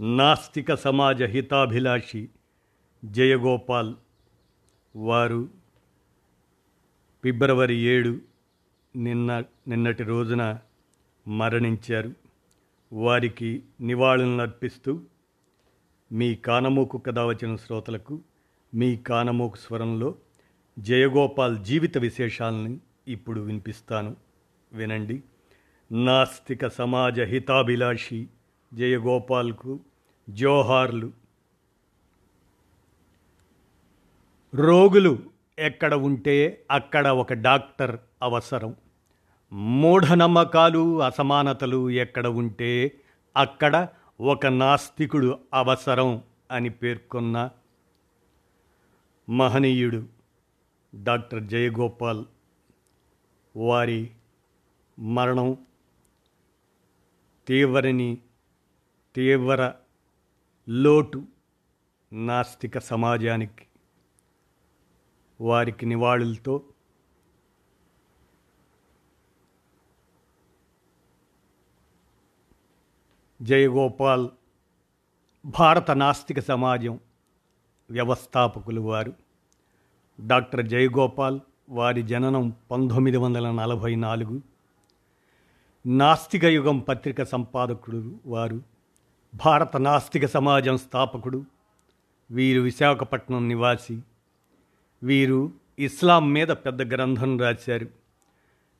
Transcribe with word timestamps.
నాస్తిక 0.00 0.74
సమాజ 0.74 1.22
హితాభిలాషి 1.22 2.28
జయగోపాల్ 3.04 3.94
వారు 4.96 5.48
ఫిబ్రవరి 7.22 7.74
ఏడు 7.74 8.20
నిన్న 8.96 9.42
నిన్నటి 9.68 10.02
రోజున 10.02 10.58
మరణించారు. 11.28 12.12
వారికి 12.92 13.62
నివాళులను 13.80 14.40
అర్పిస్తూ 14.40 15.00
మీ 16.12 16.34
కానమోకు 16.34 16.98
కథ 16.98 17.18
వచ్చిన 17.18 17.56
శ్రోతలకు 17.56 18.20
మీ 18.74 18.96
కానమోకు 18.96 19.56
స్వరంలో 19.56 20.14
జయగోపాల్ 20.78 21.58
జీవిత 21.58 21.98
విశేషాలను 21.98 22.80
ఇప్పుడు 23.08 23.40
వినిపిస్తాను. 23.40 24.16
వినండి. 24.72 25.22
నాస్తిక 25.92 26.66
సమాజ 26.66 27.20
హితాభిలాషి 27.20 28.28
జయగోపాల్కు 28.74 29.80
జోహార్లు. 30.30 31.12
రోగులు 34.54 35.18
ఎక్కడ 35.58 35.94
ఉంటే 35.94 36.64
అక్కడ 36.70 37.08
ఒక 37.08 37.32
డాక్టర్ 37.32 37.96
అవసరం. 38.22 38.76
మూఢనమ్మకాలు 39.52 41.02
అసమానతలు 41.02 41.90
ఎక్కడ 41.90 42.26
ఉంటే 42.26 42.92
అక్కడ 43.36 43.88
ఒక 44.20 44.46
నాస్తికుడు 44.46 45.38
అవసరం 45.54 46.22
అని 46.50 46.68
పేర్కొన్న 46.68 47.50
మహనీయుడు 49.28 50.06
డాక్టర్ 50.94 51.44
జయగోపాల్ 51.44 52.24
వారి 53.56 54.10
మరణం 54.98 55.56
తీవ్రని 57.48 58.18
తీవ్ర 59.16 59.74
లోటు 60.68 61.22
నాస్తిక 62.12 62.78
సమాజానికి 62.78 63.66
వారికి 65.40 65.86
నివాళులతో 65.86 66.62
జయగోపాల్ 73.42 74.28
భారత 75.46 75.90
నాస్తిక 75.90 76.40
సమాజం 76.40 77.00
వ్యవస్థాపకులు 77.90 78.80
వారు. 78.80 79.12
డాక్టర్ 80.26 80.66
జయగోపాల్ 80.66 81.40
వారి 81.68 82.02
జననం 82.02 82.56
పంతొమ్మిది 82.70 83.16
వందల 83.16 83.50
నలభై 83.50 83.94
నాలుగు. 83.94 84.42
నాస్తిక 85.86 86.44
యుగం 86.44 86.78
పత్రిక 86.78 87.22
సంపాదకుడు 87.22 88.18
వారు. 88.26 88.73
భారత 89.34 89.76
నాస్తిక 89.76 90.26
సమాజం 90.26 90.76
స్థాపకుడు. 90.76 91.44
వీరు 92.30 92.60
విశాఖపట్నం 92.60 93.48
నివాసి. 93.48 94.00
వీరు 95.02 95.52
ఇస్లాం 95.78 96.32
మీద 96.32 96.48
పెద్ద 96.48 96.94
గ్రంథం 96.94 97.40
రాశారు. 97.40 97.86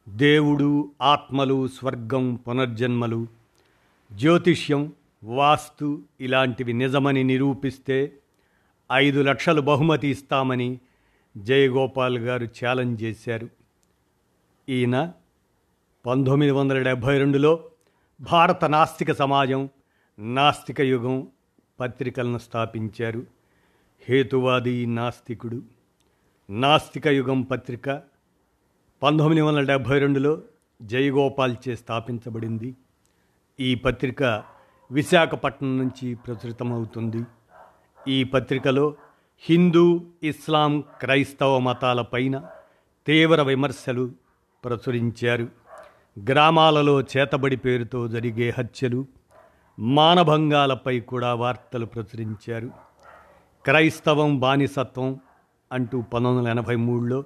దేవుడు 0.09 0.91
ఆత్మలు 1.03 1.69
స్వర్గం 1.69 2.35
పునర్జన్మలు 2.35 3.27
జ్యోతిష్యం 4.13 4.93
వాస్తు 5.25 6.03
ఇలాంటివి 6.21 6.73
నిజమని 6.73 7.25
నిరూపిస్తే 7.25 8.13
ఐదు 8.93 9.21
లక్షలు 9.21 9.61
బహుమతి 9.61 10.09
ఇస్తామని 10.09 10.79
జయగోపాల్ 11.37 12.19
గారు 12.19 12.45
ఛాలెంజ్ 12.45 13.03
చేశారు. 13.03 13.49
ఈయన 14.69 15.13
పంతొమ్మిది 16.07 16.53
వందల 16.53 16.83
డెబ్భై 16.83 17.19
రెండులో 17.19 17.65
భారత 18.21 18.65
నాస్తిక 18.65 19.13
సమాజం 19.13 19.69
నాస్తిక 20.19 20.81
యుగం 20.81 21.29
పత్రికలను 21.81 22.39
స్థాపించారు. 22.39 23.27
హేతువాది 24.09 24.87
నాస్తికుడు. 24.87 25.63
నాస్తిక 26.51 27.07
యుగం 27.07 27.43
పత్రిక 27.43 28.03
పంతొమ్మిది 29.03 29.41
వందల 29.41 29.61
డెబ్భై 29.61 29.99
రెండులో 29.99 30.43
జయగోపాల్చే 30.83 31.77
స్థాపించబడింది. 31.77 32.75
ఈ 33.61 33.75
పత్రిక 33.75 34.23
విశాఖపట్నం 34.91 35.79
నుంచి 35.79 36.15
ప్రచురితమవుతుంది. 36.15 37.25
ఈ 38.09 38.25
పత్రికలో 38.25 38.95
హిందూ 39.41 40.05
ఇస్లాం 40.23 40.85
క్రైస్తవ 41.01 41.59
మతాలపైన 41.59 42.47
తీవ్ర 43.07 43.43
విమర్శలు 43.43 44.13
ప్రచురించారు. 44.65 45.49
గ్రామాలలో 46.31 47.01
చేతబడి 47.01 47.57
పేరుతో 47.57 48.09
జరిగే 48.09 48.55
హత్యలు 48.59 49.07
మానభంగాలపై 49.79 51.01
కూడా 51.01 51.35
వార్తలు 51.35 51.87
ప్రచురించారు. 51.87 52.71
క్రైస్తవం 53.65 54.39
బానిసత్వం 54.39 55.21
అంటూ 55.73 56.01
పంతొమ్మిది 56.01 56.39
వందల 56.39 56.51
ఎనభై 56.51 56.77
మూడులో 56.77 57.25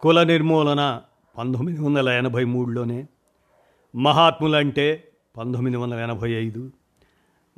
కుల 0.00 0.22
నిర్మూలన 0.22 1.02
పంతొమ్మిది 1.38 1.80
వందల 1.80 2.08
ఎనభై 2.08 2.44
మూడులోనే 2.44 3.06
మహాత్ములంటే 3.96 5.04
పంతొమ్మిది 5.36 5.76
వందల 5.76 5.98
ఎనభై 5.98 6.30
ఐదు 6.30 6.72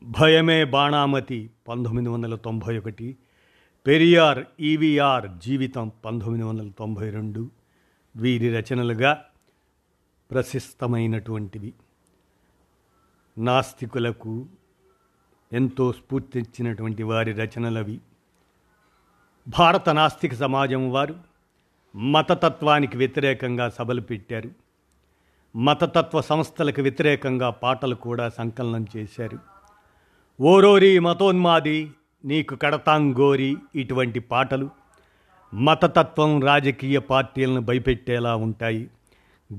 భయమే 0.04 0.64
బాణామతి 0.64 1.50
పంతొమ్మిది 1.68 2.08
వందల 2.08 2.34
తొంభై 2.34 2.78
ఒకటి 2.78 3.16
పెరియార్ 3.86 4.44
ఈవీఆర్ 4.60 5.26
జీవితం 5.38 5.92
పంతొమ్మిది 6.04 6.44
వందల 6.44 6.68
తొంభై 6.78 7.10
రెండు 7.10 7.50
వీరి 8.16 8.60
రచనలుగా 8.60 9.24
ప్రశస్తమైనటువంటివి. 10.30 11.74
నాస్తికులకు 13.38 14.46
ఎంతో 15.52 15.92
స్ఫూర్తిచ్చినటువంటి 15.92 17.02
వారి 17.02 17.32
రచనలవి. 17.32 18.00
భారత 19.48 19.88
నాస్తిక 19.88 20.34
సమాజం 20.34 20.92
వారు 20.92 21.14
మతతత్వానికి 21.96 22.96
వ్యతిరేకంగా 22.96 23.68
సభలు 23.68 24.00
పెట్టారు. 24.00 24.50
మతతత్వ 25.56 26.20
సంస్థలకు 26.20 26.82
వ్యతిరేకంగా 26.82 27.50
పాటలు 27.50 27.94
కూడా 27.94 28.28
సంకలనం 28.28 28.86
చేశారు. 28.96 29.38
ఓరోరి 30.40 30.98
మతోన్మాది 30.98 31.92
నీకు 32.24 32.56
కడతాంగోరి 32.56 33.56
ఇటువంటి 33.74 34.18
పాటలు 34.18 34.70
మతతత్వం 35.54 36.42
రాజకీయ 36.42 36.98
పార్టీలను 36.98 37.60
భయపెట్టేలా 37.60 38.36
ఉంటాయి. 38.36 38.90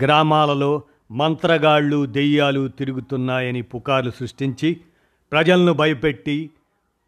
గ్రామాలలో 0.01 0.83
మంత్రగాళ్ళు 1.11 2.05
దెయ్యాలు 2.05 2.67
తిరుగుతున్నాయని 2.67 3.61
పుకార్లు 3.61 4.11
సృష్టించి 4.11 4.81
ప్రజలను 5.31 5.73
భయపెట్టి 5.73 6.49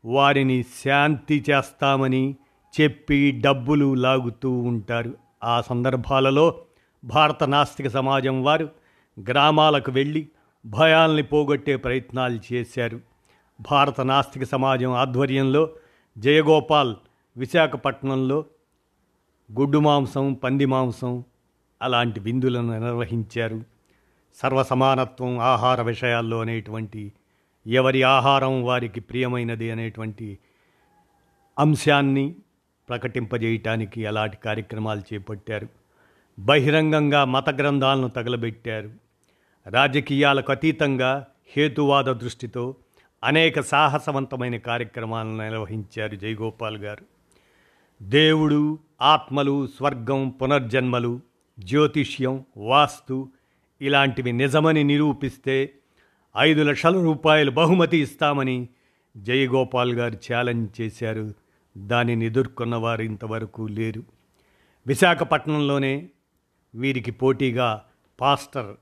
వారిని 0.05 0.65
శాంతి 0.85 1.45
చేస్తామని 1.49 2.35
చెప్పి 2.81 3.31
డబ్బులు 3.31 3.93
లాగుతూ 3.93 4.51
ఉంటారు. 4.51 5.13
ఆ 5.43 5.61
సందర్భాలలో 5.61 6.61
భారత 7.03 7.43
నాస్తిక 7.43 7.87
సమాజం 7.87 8.43
వారు 8.43 8.69
గ్రామాలకు 9.29 9.91
వెళ్ళి 9.91 10.27
భయాల్ని 10.65 11.23
పోగొట్టే 11.23 11.75
ప్రయత్నాలు 11.75 12.53
చేశారు. 12.53 12.99
భారత 13.71 14.01
నాస్తిక 14.01 14.43
సమాజం 14.43 14.91
ఆధ్వర్యంలో 14.91 15.69
జయగోపాల్ 16.17 16.95
విశాఖపట్నంలో 17.37 18.45
గుడ్డు 19.59 19.77
మాంసం 19.77 20.33
పంది 20.33 20.65
మాంసం 20.65 21.23
అలాంటి 21.81 22.19
విందులను 22.19 22.79
నిర్వహించారు. 22.79 23.76
సర్వసమానత్వం 24.37 25.39
ఆహార 25.39 25.81
విషయాల్లో 25.81 26.39
అనేటువంటి 26.41 27.13
ఎవరి 27.67 28.03
ఆహారం 28.03 28.63
వారికి 28.63 28.99
ప్రియమైనది 28.99 29.71
అనేటువంటి 29.71 30.37
అంశాన్ని 31.59 32.35
ప్రకటింపజేయటానికి 32.89 34.05
అలాంటి 34.05 34.37
కార్యక్రమాలు 34.37 35.01
చేపట్టారు. 35.13 35.67
బహిరంగంగా 36.39 37.25
మత 37.25 37.49
గ్రంథాలను 37.49 38.07
తగలబెట్టారు. 38.07 38.91
రాజకీయాలకు 39.67 40.51
అతీతంగా 40.51 41.27
హేతువాద 41.57 42.03
దృష్టితో 42.03 42.75
అనేక 43.23 43.59
సాహసవంతమైన 43.59 44.57
కార్యక్రమాలను 44.57 45.37
నిర్వహించారు 45.37 46.15
జయగోపాల్ 46.15 46.77
గారు. 46.77 47.05
దేవుడు 48.01 48.79
ఆత్మలు 49.01 49.67
స్వర్గం 49.67 50.29
పునర్జన్మలు 50.29 51.19
జ్యోతిష్యం 51.59 52.45
వాస్తు 52.57 53.29
ఇలాంటివి 53.81 54.31
నిజమని 54.31 54.83
నిరూపిస్తే 54.83 55.73
ఐదు 56.37 56.61
లక్షల 56.61 57.01
రూపాయలు 57.01 57.51
బహుమతి 57.51 57.97
ఇస్తామని 57.97 58.69
జయగోపాల్ 59.17 59.93
గారు 59.93 60.33
ఛాలెంజ్ 60.33 60.81
చేశారు. 60.81 61.33
దానిని 61.77 62.25
ఎదుర్కొన్న 62.25 62.75
వారు 62.75 63.01
ఇంతవరకు 63.01 63.61
లేరు. 63.61 64.03
విశాఖపట్నంలోనే 64.87 66.09
వీరికి 66.75 67.11
పోటీగా 67.11 67.83
పాస్టర్ 68.21 68.75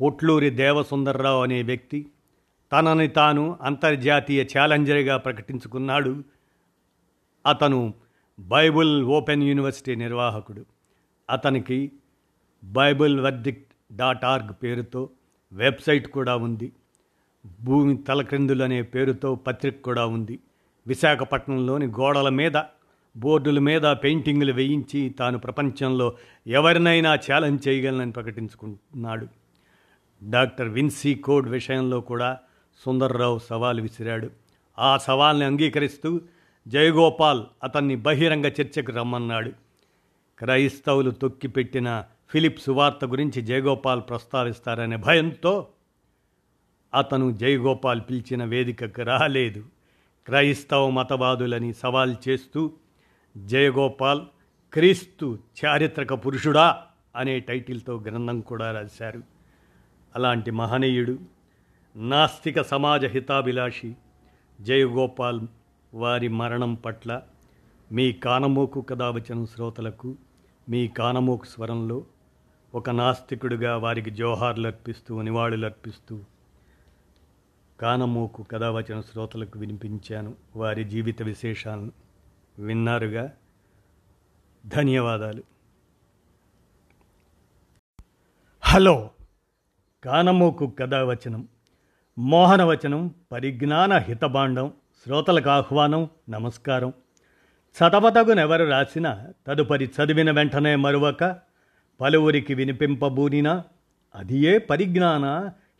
పొట్లూరి 0.00 0.50
దేవసుందర్రావు 0.50 1.42
అనే 1.42 1.62
వ్యక్తి 1.62 2.06
తనని 2.72 3.08
తాను 3.08 3.58
అంతర్జాతీయ 3.62 4.44
ఛాలెంజర్గా 4.44 5.16
ప్రకటించుకున్నాడు. 5.16 6.24
అతను 7.46 7.94
బైబుల్ 8.40 9.04
ఓపెన్ 9.04 9.42
యూనివర్సిటీ 9.42 9.94
నిర్వాహకుడు. 9.94 10.66
అతనికి 11.30 11.92
బైబుల్ 12.64 13.20
వర్దిక్ 13.20 13.69
డాట్ 13.92 14.24
ఆర్గ్ 14.24 14.62
పేరుతో 14.62 15.10
వెబ్సైట్ 15.52 16.08
కూడా 16.08 16.36
ఉంది. 16.36 16.72
భూమి 17.62 17.96
తలక్రిందులు 17.96 18.64
అనే 18.64 18.82
పేరుతో 18.82 19.34
పత్రిక 19.34 19.82
కూడా 19.82 20.06
ఉంది. 20.06 20.38
విశాఖపట్నంలోని 20.86 21.86
గోడల 21.86 22.28
మీద 22.28 22.62
బోర్డుల 23.16 23.58
మీద 23.58 23.82
పెయింటింగ్లు 23.82 24.52
వేయించి 24.52 25.10
తాను 25.10 25.38
ప్రపంచంలో 25.38 26.16
ఎవరినైనా 26.46 27.14
ఛాలెంజ్ 27.14 27.68
చేయగలనని 27.68 28.12
ప్రకటించుకుంటున్నాడు. 28.12 29.26
డాక్టర్ 30.30 30.68
విన్సీ 30.68 31.14
కోడ్ 31.14 31.48
విషయంలో 31.48 32.00
కూడా 32.00 32.38
సుందర్రావు 32.84 33.38
సవాలు 33.38 33.82
విసిరాడు. 33.82 34.30
ఆ 34.78 34.96
సవాల్ని 34.96 35.46
అంగీకరిస్తూ 35.46 36.20
జయగోపాల్ 36.68 37.44
అతన్ని 37.64 37.96
బహిరంగ 37.96 38.46
చర్చకు 38.46 38.92
రమ్మన్నాడు. 38.92 39.50
క్రైస్తవులు 40.38 41.10
తొక్కిపెట్టిన 41.10 42.04
ఫిలిప్ 42.30 42.60
సువార్త 42.60 43.04
గురించి 43.04 43.42
జయగోపాల్ 43.42 44.02
ప్రస్తావిస్తారనే 44.08 44.96
భయంతో 44.96 45.68
అతను 46.94 47.30
జయగోపాల్ 47.30 48.00
పిలిచిన 48.00 48.44
వేదికకు 48.44 49.02
రాలేదు. 49.02 49.64
క్రైస్తవ 50.26 50.90
మతవాదులని 50.90 51.74
సవాల్ 51.74 52.16
చేస్తూ 52.28 52.72
జయగోపాల్ 53.36 54.20
క్రీస్తు 54.72 55.38
చారిత్రక 55.64 56.14
పురుషుడా 56.14 56.82
అనే 57.16 57.40
టైటిల్తో 57.40 58.00
గ్రంథం 58.00 58.40
కూడా 58.40 58.72
రాశారు. 58.72 59.22
అలాంటి 60.16 60.50
మహనీయుడు 60.50 61.18
నాస్తిక 61.96 62.62
సమాజ 62.62 63.04
హితాభిలాషి 63.04 63.96
జయగోపాల్ 64.60 65.40
వారి 65.94 66.28
మరణం 66.28 66.74
పట్ల 66.74 67.22
మీ 67.92 68.12
కానమోకు 68.12 68.80
కథావచన 68.80 69.44
శ్రోతలకు 69.44 70.16
మీ 70.68 70.88
కానమోకు 70.88 71.44
స్వరంలో 71.44 72.04
ఒక 72.74 72.90
నాస్తికుడిగా 72.90 73.76
వారికి 73.76 74.10
జోహార్లు 74.10 74.66
అర్పిస్తూ 74.66 75.22
నివాళులు 75.22 75.64
అర్పిస్తూ 75.64 76.20
కానమూకు 77.80 78.42
కథావచన 78.42 79.00
శ్రోతలకు 79.00 79.58
వినిపించాను 79.58 80.34
వారి 80.56 80.84
జీవిత 80.84 81.22
విశేషాలను. 81.22 81.92
విన్నారుగా? 82.58 83.32
ధన్యవాదాలు. 84.66 85.42
హలో! 88.60 89.10
కానమూకు 90.04 90.66
కథావచనం 90.66 91.48
మోహనవచనం 92.18 93.14
పరిజ్ఞాన 93.32 93.92
హితబాండం 93.92 94.72
శ్రోతలకు 95.04 95.48
ఆహ్వానం 95.48 96.10
నమస్కారం. 96.30 96.92
చదవతగునెవరు 97.78 98.64
రాసిన 98.64 99.26
తదుపరి 99.46 99.84
చదివిన 99.84 100.30
వెంటనే 100.30 100.76
మరువక 100.76 101.49
పలువురికి 102.00 102.54
వినిపింపబూనినా 102.54 103.64
అది 104.14 104.38
ఏ 104.38 104.58
పరిజ్ఞాన 104.58 105.24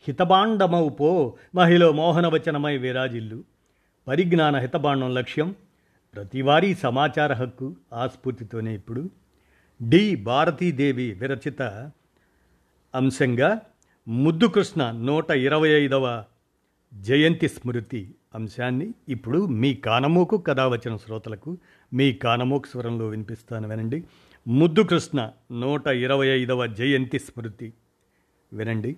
హితబాండమవు 0.07 0.89
పో 0.89 1.37
మహిళ 1.55 1.89
మోహనవచనమై 1.89 2.77
విరాజిల్లు. 2.77 3.43
పరిజ్ఞాన 4.07 4.55
హితబాండం 4.55 5.13
లక్ష్యం 5.13 5.55
ప్రతివారీ 6.15 6.73
సమాచార 6.73 7.33
హక్కు 7.33 7.75
ఆస్ఫూర్తితోనే 7.93 8.75
ఇప్పుడు. 8.75 9.09
డి. 9.81 10.15
భారతీదేవి 10.15 11.11
విరచిత 11.11 11.61
అంశంగా 12.95 13.61
ముద్దుకృష్ణ 14.07 14.91
నూట 14.91 15.31
ఇరవై 15.31 15.69
ఐదవ 15.69 16.23
జయంతి 17.01 17.47
స్మృతి 17.47 18.15
అంశాన్ని 18.35 18.93
ఇప్పుడు 19.09 19.45
మీ 19.45 19.73
కానమోకు 19.73 20.37
కథావచన 20.37 20.95
శ్రోతలకు 20.95 21.57
మీ 21.93 22.13
కానమోకు 22.13 22.67
స్వరంలో 22.67 23.07
వినిపిస్తాను 23.07 23.69
వినండి. 23.69 24.03
ముద్దు 24.47 24.81
కృష్ణ 24.81 25.31
నూట 25.51 25.87
ఇరవై 25.87 26.27
ఐదవ 26.27 26.65
జయంతి 26.65 27.19
స్మృతి. 27.19 27.73
వినండి. 28.53 28.97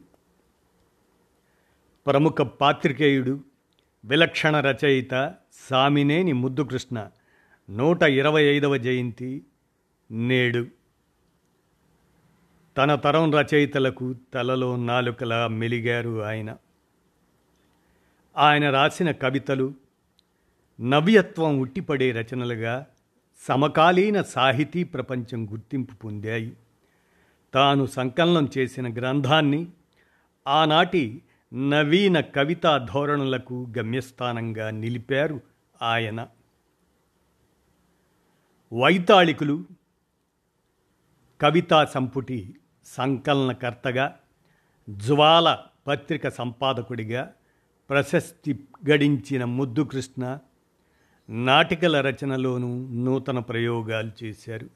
ప్రముఖ 2.07 2.41
పాత్రికేయుడు 2.41 3.43
విలక్షణ 4.05 4.59
రచయిత 4.59 5.35
సామినేని 5.51 6.33
ముద్దుకృష్ణ 6.33 7.09
నూట 7.69 8.01
ఇరవై 8.01 8.43
ఐదవ 8.43 8.77
జయంతి 8.77 9.45
నేడు. 10.11 10.67
తన 12.77 12.95
తరం 12.95 13.33
రచయితలకు 13.33 14.15
తలలో 14.33 14.75
నాలుకలా 14.75 15.47
మెలిగారు 15.47 16.23
ఆయన. 16.23 16.57
ఆయన 18.37 18.69
రాసిన 18.69 19.11
కవితలు 19.11 19.73
నవ్యత్వం 20.81 21.59
ఉట్టిపడే 21.59 22.11
రచనలుగా 22.11 22.87
సమకాలీన 23.47 24.21
సాహితీ 24.21 24.83
ప్రపంచం 24.83 25.51
గుర్తింపు 25.51 25.95
పొందాయి. 25.95 26.57
తాను 27.53 27.85
సంకలనం 27.85 28.49
చేసిన 28.57 28.93
గ్రంథాన్ని 28.93 29.67
ఆనాటి 30.47 31.21
నవీన 31.53 32.19
కవితా 32.19 32.77
ధోరణులకు 32.77 33.67
గమ్యస్థానంగా 33.77 34.69
నిలిపారు 34.69 35.41
ఆయన. 35.81 36.27
వైతాళికులు 38.73 39.65
కవితా 41.41 41.85
సంపుటి 41.85 42.55
సంకలనకర్తగా 42.85 44.19
జ్వాల 44.89 45.57
పత్రిక 45.87 46.29
సంపాదకుడిగా 46.29 47.33
ప్రశస్తి 47.89 48.59
గడించిన 48.89 49.43
ముద్దుకృష్ణ 49.45 50.39
నాటికల 51.29 52.01
రచనలోనూ 52.01 52.87
నూతన 52.87 53.39
ప్రయోగాలు 53.39 54.11
చేశారు. 54.23 54.69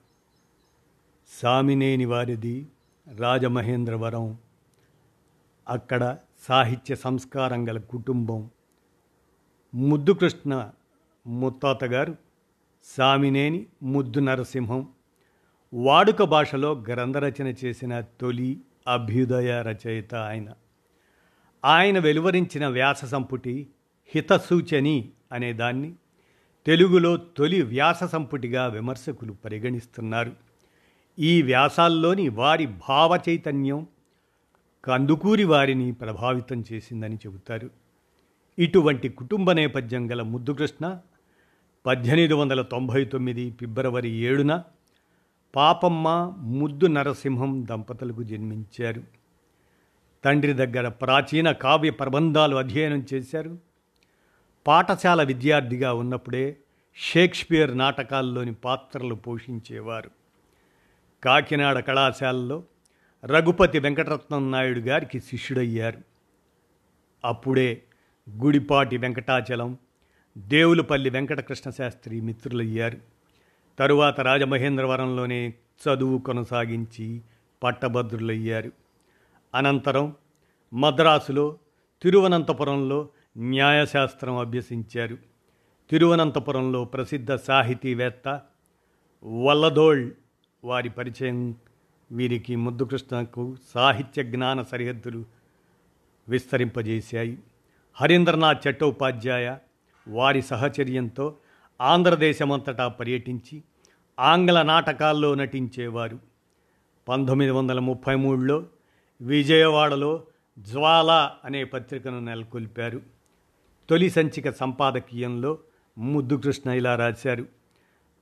సామినేని 1.27 2.05
వారిది 2.05 2.67
రాజమహేంద్రవరం. 3.15 4.37
అక్కడ 5.69 6.17
సాహిత్య 6.39 6.95
సంస్కారం 6.95 7.69
గల 7.69 7.79
కుటుంబం. 7.79 8.49
ముద్దుకృష్ణ 9.75 10.69
ముత్తాత 11.27 11.83
గారు 11.83 12.15
సామినేని 12.83 13.65
ముద్దు 13.83 14.19
నరసింహం. 14.19 14.87
వాడుక 15.73 16.23
భాషలో 16.23 16.83
గ్రంథరచన 16.87 17.47
చేసిన 17.47 17.99
తొలి 17.99 18.59
అభ్యుదయ 18.87 19.61
రచయిత 19.61 20.15
ఆయన. 20.15 20.53
ఆయన 21.65 21.99
వెలువరించిన 21.99 22.67
వ్యాస 22.67 23.05
సంపుటి 23.05 23.67
హితసూచని 24.15 25.09
అనే 25.31 25.53
దాన్ని 25.53 25.93
తెలుగులో 26.67 27.17
తొలి 27.17 27.61
వ్యాస 27.61 28.03
సంపుటిగా 28.03 28.67
విమర్శకులు 28.67 29.33
పరిగణిస్తున్నారు. 29.33 30.31
ఈ 31.19 31.41
వ్యాసాల్లోని 31.41 32.29
వారి 32.29 32.65
భావ 32.65 33.19
చైతన్యం 33.29 33.87
కందుకూరి 34.85 35.43
వారిని 35.43 35.91
ప్రభావితం 35.91 36.63
చేసిందని 36.73 37.15
చెబుతారు. 37.15 37.69
ఇటువంటి 38.59 39.09
కుటుంబ 39.09 39.51
నేపథ్యం 39.51 40.11
గల 40.11 40.21
ముద్దుకృష్ణ 40.21 40.99
పద్దెనిమిది 41.85 42.33
వందల 42.33 42.61
తొంభై 42.61 43.05
తొమ్మిది 43.05 43.51
ఫిబ్రవరి 43.51 44.09
ఏడున 44.09 44.63
పాపమ్మ 45.55 46.33
ముద్దు 46.37 46.87
నరసింహం 46.87 47.67
దంపతులకు 47.69 48.23
జన్మించారు. 48.23 49.03
తండ్రి 50.23 50.53
దగ్గర 50.53 50.87
ప్రాచీన 50.87 51.51
కావ్య 51.51 51.89
ప్రబంధాలు 51.89 52.55
అధ్యయనం 52.55 53.05
చేశారు. 53.13 53.66
పాఠశాల 54.67 55.23
విద్యార్థిగా 55.23 55.93
ఉన్నప్పుడే 55.93 56.57
షేక్స్పియర్ 56.95 57.77
నాటకాల్లోని 57.77 58.53
పాత్రలు 58.53 59.15
పోషించేవారు. 59.15 60.11
కాకినాడ 61.23 61.79
కళాశాలలో 61.79 62.63
రఘుపతి 63.25 63.79
వెంకటరత్నం 63.79 64.51
నాయుడు 64.51 64.79
గారికి 64.79 65.19
శిష్యుడయ్యారు. 65.19 65.97
అప్పుడే 67.25 67.81
గుడిపాటి 68.29 68.97
వెంకటాచలం 68.97 69.77
దేవులపల్లి 70.37 71.09
వెంకటకృష్ణ 71.09 71.71
శాస్త్రి 71.71 72.21
మిత్రులయ్యారు. 72.21 72.97
తరువాత 73.79 74.21
రాజమహేంద్రవరంలోనే 74.21 75.49
చదువు 75.49 76.17
కొనసాగించి 76.17 77.21
పట్టభద్రులయ్యారు. 77.63 78.71
అనంతరం 79.55 80.15
మద్రాసులో 80.73 81.57
తిరువనంతపురంలో 82.01 83.09
న్యాయశాస్త్రం 83.37 84.37
అభ్యసించారు. 84.37 85.17
తిరువనంతపురంలో 85.89 86.85
ప్రసిద్ధ 86.85 87.33
సాహితీవేత్త 87.33 88.41
వల్లదోళ్ 89.43 90.11
వారి 90.63 90.89
పరిచయం. 90.89 91.55
వీరికి 92.11 92.55
ముద్దుకృష్ణకు 92.55 93.55
సాహిత్య 93.73 94.23
జ్ఞాన 94.23 94.61
సరిహద్దులు 94.61 95.25
విస్తరింపజేశాయి. 96.29 97.37
హరీంద్రనాథ్ 97.93 98.67
చట్టోపాధ్యాయ 98.67 99.57
వారి 100.07 100.41
సహచర్యంతో 100.41 101.35
ఆంధ్రదేశమంతటా 101.81 102.87
పర్యటించి 102.87 103.63
ఆంగ్ల 104.19 104.61
నాటకాల్లో 104.61 105.35
నటించేవారు. 105.35 106.19
పంతొమ్మిది 107.07 107.51
వందల 107.51 107.79
ముప్పై 107.79 108.15
మూడులో 108.15 108.65
విజయవాడలో 109.21 110.23
జ్వాల 110.59 111.31
అనే 111.45 111.63
పత్రికను 111.63 112.19
నెలకొల్పారు. 112.19 113.16
తొలి 113.89 114.09
సంచిక 114.09 114.49
సంపాదకీయంలో 114.49 115.57
ముద్దుకృష్ణ 115.97 116.71
ఇలా 116.71 116.95
రాశారు. 116.95 117.45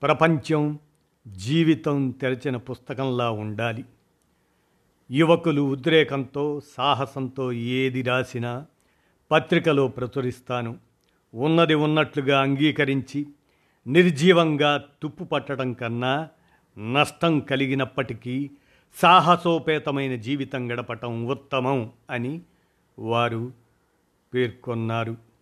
ప్రపంచం 0.02 0.80
జీవితం 1.28 2.12
తెరచిన 2.12 2.58
పుస్తకంలా 2.58 3.32
ఉండాలి. 3.32 3.86
యువకులు 5.12 5.62
ఉద్రేకంతో 5.62 6.62
సాహసంతో 6.78 7.52
ఏది 7.52 8.02
రాసినా 8.02 8.66
పత్రికలో 9.32 9.88
ప్రచురిస్తాను. 9.88 10.78
ఉన్నది 11.34 11.74
ఉన్నట్లుగా 11.74 12.42
అంగీకరించి 12.42 13.28
నిర్జీవంగా 13.88 14.86
తుప్పు 15.02 15.24
పట్టడం 15.24 15.74
కన్నా 15.74 16.30
నష్టం 16.94 17.40
కలిగినప్పటికీ 17.40 18.50
సాహసోపేతమైన 18.96 20.16
జీవితం 20.16 20.72
గడపటం 20.72 21.28
ఉత్తమం 21.28 21.92
అని 22.10 22.42
వారు 23.00 23.54
పేర్కొన్నారు. 24.34 25.35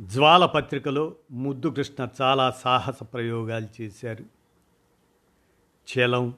జ్వాల 0.00 0.46
పత్రికలో 0.46 1.16
ముద్దు 1.30 1.68
కృష్ణ 1.68 2.08
చాలా 2.22 2.50
సాహస 2.50 3.02
ప్రయోగాలు 3.02 3.82
చేశారు. 3.82 4.24
చలం 5.88 6.34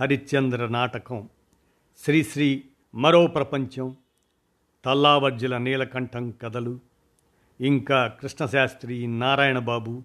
హరిశ్చంద్ర 0.00 0.66
నాటకం 0.66 1.28
శ్రీశ్రీ 1.98 2.64
మరో 2.94 3.26
ప్రపంచం 3.26 3.96
తల్లావర్జుల 4.84 5.56
నీలకంఠం 5.56 6.30
కథలు 6.30 6.80
ఇంకా 7.60 8.08
కృష్ణశాస్త్రి 8.08 9.06
నారాయణబాబు 9.06 10.02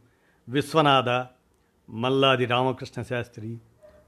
విశ్వనాథ 0.49 1.09
మల్లాది 1.89 2.45
రామకృష్ణ 2.45 3.01
శాస్త్రి 3.01 3.57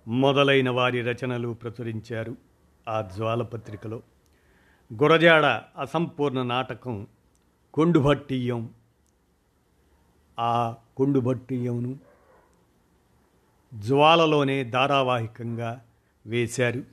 మొదలైన 0.07 0.69
వారి 0.69 1.01
రచనలు 1.01 1.49
ప్రచురించారు 1.53 2.37
ఆ 2.87 3.01
జ్వాల 3.01 3.41
పత్రికలో 3.41 4.01
గురజాడ 4.93 5.45
అసంపూర్ణ 5.77 6.43
నాటకం 6.43 7.07
కొండుభట్టియ్యం. 7.73 8.69
ఆ 10.39 10.75
కొండుభట్టియ్యంను 10.97 11.99
జ్వాలలోనే 13.73 14.63
ధారావాహికంగా 14.63 15.81
వేశారు. 16.25 16.83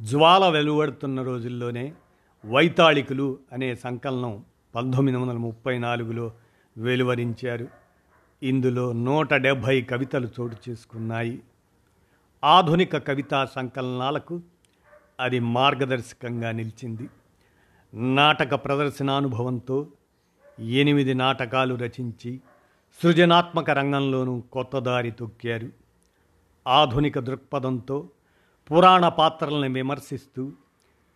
జ్వాల 0.00 0.48
వెలువడుతున్న 0.48 1.22
రోజుల్లోనే 1.22 1.92
వైతాళికులు 2.50 3.38
అనే 3.52 3.74
సంకలనం 3.74 4.44
పంతొమ్మిది 4.74 5.18
వందల 5.18 5.36
ముప్పై 5.36 5.78
నాలుగులో 5.78 6.32
వెలువరించారు. 6.78 7.68
ఇందులో 8.42 8.92
నూట 8.92 9.34
డెబ్భై 9.34 9.82
కవితలు 9.82 10.28
చోటు 10.40 10.56
చేసుకున్నాయి. 10.70 11.42
ఆధునిక 12.44 12.96
కవితా 12.96 13.44
సంకలనాలకు 13.44 14.40
అది 15.20 15.40
మార్గదర్శకంగా 15.40 16.50
నిలిచింది. 16.50 17.08
నాటక 18.14 18.54
ప్రదర్శనానుభవంతో 18.54 19.86
ఎనిమిది 20.60 21.14
నాటకాలు 21.14 21.74
రచించి 21.74 22.40
సృజనాత్మక 23.02 23.70
రంగంలోనూ 23.70 24.40
కొత్త 24.40 24.78
దారి 24.78 25.10
తొక్కారు. 25.10 25.68
ఆధునిక 26.68 27.18
దృక్పథంతో 27.18 28.08
పురాణ 28.70 29.08
పాత్రలను 29.08 29.74
విమర్శిస్తూ 29.74 30.52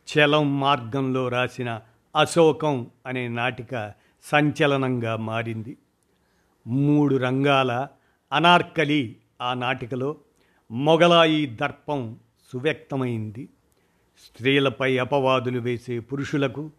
చలం 0.09 0.61
మార్గంలో 0.61 1.29
రాసిన 1.29 1.81
అశోకం 2.17 2.91
అనే 3.07 3.29
నాటిక 3.29 3.93
సంచలనంగా 4.25 5.17
మారింది. 5.17 5.77
మూడు 6.67 7.17
రంగాల 7.17 7.89
అనార్కలి 8.33 9.17
ఆ 9.41 9.55
నాటికలో 9.55 10.17
మొగలాయి 10.71 11.47
దర్పం 11.47 12.19
సువ్యక్తమైంది. 12.53 13.49
స్త్రీలపై 14.25 14.99
అపవాదులు 14.99 15.61
వేసే 15.61 16.01
పురుషులకు 16.01 16.71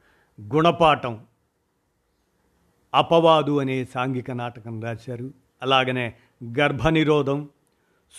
గుణపాఠం 0.41 1.19
అపవాదు 2.95 3.59
అనే 3.59 3.85
సాంఘిక 3.85 4.31
నాటకం 4.31 4.81
రాశారు. 4.81 5.33
అలాగనే 5.61 6.13
గర్భనిరోధం 6.59 7.49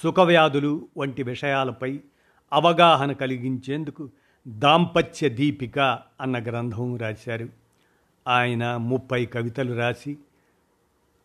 సుఖవ్యాధులు 0.02 0.88
వంటి 0.98 1.22
విషయాలపై 1.22 2.00
అవగాహన 2.52 3.12
కలిగించేందుకు 3.12 4.10
దాంపత్య 4.48 5.28
దీపిక 5.28 5.78
అన్న 6.20 6.42
గ్రంథం 6.42 6.96
రాశారు. 6.96 7.48
ఆయన 8.28 8.76
ముప్పై 8.76 9.26
కవితలు 9.26 9.74
రాసి 9.74 10.14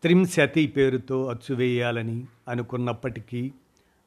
త్రింశతి 0.02 0.66
పేరుతో 0.66 1.26
అచ్చువేయాలని 1.26 2.26
అనుకున్నప్పటికీ 2.48 3.52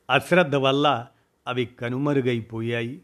అశ్రద్ధ 0.09 0.55
వల్ల 0.55 1.07
అవి 1.47 1.65
కనుమరుగైపోయాయి. 1.65 3.01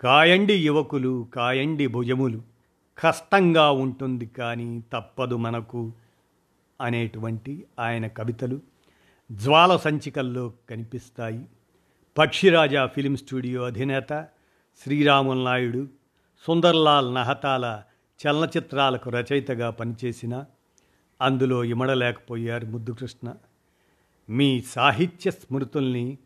కాయండి 0.00 0.54
యువకులు 0.54 1.28
కాయండి 1.34 1.86
భుజములు 1.86 2.51
కష్టంగా 2.98 3.70
ఉంటుంది 3.70 4.26
కానీ 4.26 4.84
తప్పదు 4.92 5.36
మనకు 5.36 5.92
అనేటువంటి 6.80 7.66
ఆయన 7.78 8.06
కవితలు. 8.06 8.60
జ్వాల 9.32 9.76
సంచికల్లో 9.76 10.52
కనిపిస్తాయి. 10.70 11.46
పక్షిరాజా 12.18 12.86
ఫిలిం 12.86 13.16
స్టూడియో 13.16 13.62
అధినేత 13.62 14.28
శ్రీరాముల 14.84 15.44
నాయుడు 15.44 15.88
సుందర్లాల్ 16.46 17.14
నహతాల 17.14 17.82
చలనచిత్రాలకు 18.26 19.10
రచయితగా 19.10 19.70
పనిచేసిన 19.70 20.44
అందులో 21.22 21.64
ఇమడలేకపోయారు 21.64 22.66
ముద్దుకృష్ణ. 22.66 23.34
మీ 24.30 24.60
సాహిత్య 24.60 25.30
స్మృతుల్ని 25.30 26.18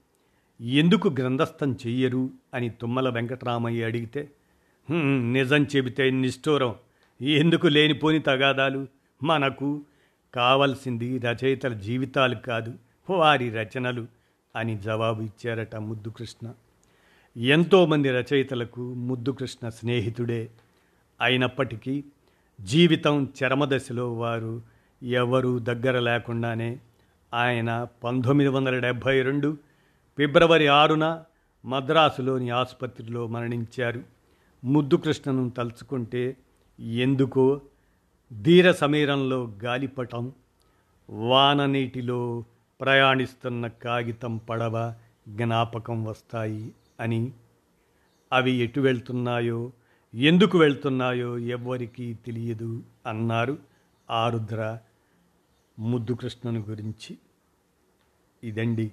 ఎందుకు 0.60 1.08
గ్రంథస్థం 1.08 1.72
చెయ్యరు 1.72 2.30
అని 2.54 2.68
తుమ్మల 2.68 3.08
వెంకటరామయ్య 3.08 3.84
అడిగితే 3.84 4.30
నిజం 5.32 5.66
చెబితే 5.76 6.10
నిష్ఠూరం. 6.10 6.74
ఎందుకు 7.20 7.66
లేనిపోని 7.66 8.18
తగాదాలు? 8.18 8.86
మనకు 9.22 9.82
కావలసింది 10.34 11.18
రచయితల 11.18 11.72
జీవితాలు 11.72 12.34
కాదు 12.34 12.74
వారి 13.10 13.50
రచనలు 13.50 14.06
అని 14.56 14.78
జవాబు 14.78 15.22
ఇచ్చారట 15.22 15.76
ముద్దుకృష్ణ. 15.76 16.52
ఎంతోమంది 17.36 18.10
రచయితలకు 18.10 18.94
ముద్దుకృష్ణ 18.94 19.68
స్నేహితుడే. 19.68 20.48
అయినప్పటికీ 21.20 22.04
జీవితం 22.60 23.28
చరమదశలో 23.44 24.12
వారు 24.12 24.62
ఎవరు 25.02 25.58
దగ్గర 25.58 25.98
లేకుండానే 25.98 26.78
ఆయన 27.34 27.86
పంతొమ్మిది 28.04 28.50
వందల 28.50 28.78
డెబ్భై 28.78 29.22
రెండు 29.22 29.56
ఫిబ్రవరి 30.18 30.66
ఆరున 30.66 31.22
మద్రాసులోని 31.64 32.50
ఆసుపత్రిలో 32.50 33.26
మరణించారు. 33.26 34.15
ముద్దుకృష్ణను 34.66 35.50
తలుచుకుంటే 35.50 36.36
ఎందుకో 36.80 37.60
ధీర 38.42 38.72
సమీరంలో 38.72 39.54
గాలిపటం 39.64 40.32
వాన 41.10 41.66
నీటిలో 41.66 42.44
ప్రయాణిస్తున్న 42.80 43.66
కాగితం 43.66 44.36
పడవ 44.36 44.94
జ్ఞాపకం 45.28 46.04
వస్తాయి 46.04 46.72
అని. 47.00 47.32
అవి 48.32 48.52
ఎటు 48.52 48.80
వెళ్తున్నాయో 48.80 49.72
ఎందుకు 50.14 50.58
వెళ్తున్నాయో 50.58 51.38
ఎవ్వరికీ 51.38 52.14
తెలియదు 52.14 52.82
అన్నారు 53.06 53.58
ఆరుద్ర 54.10 54.78
ముద్దుకృష్ణను 55.78 56.60
గురించి. 56.60 57.18
ఇదండి 58.44 58.92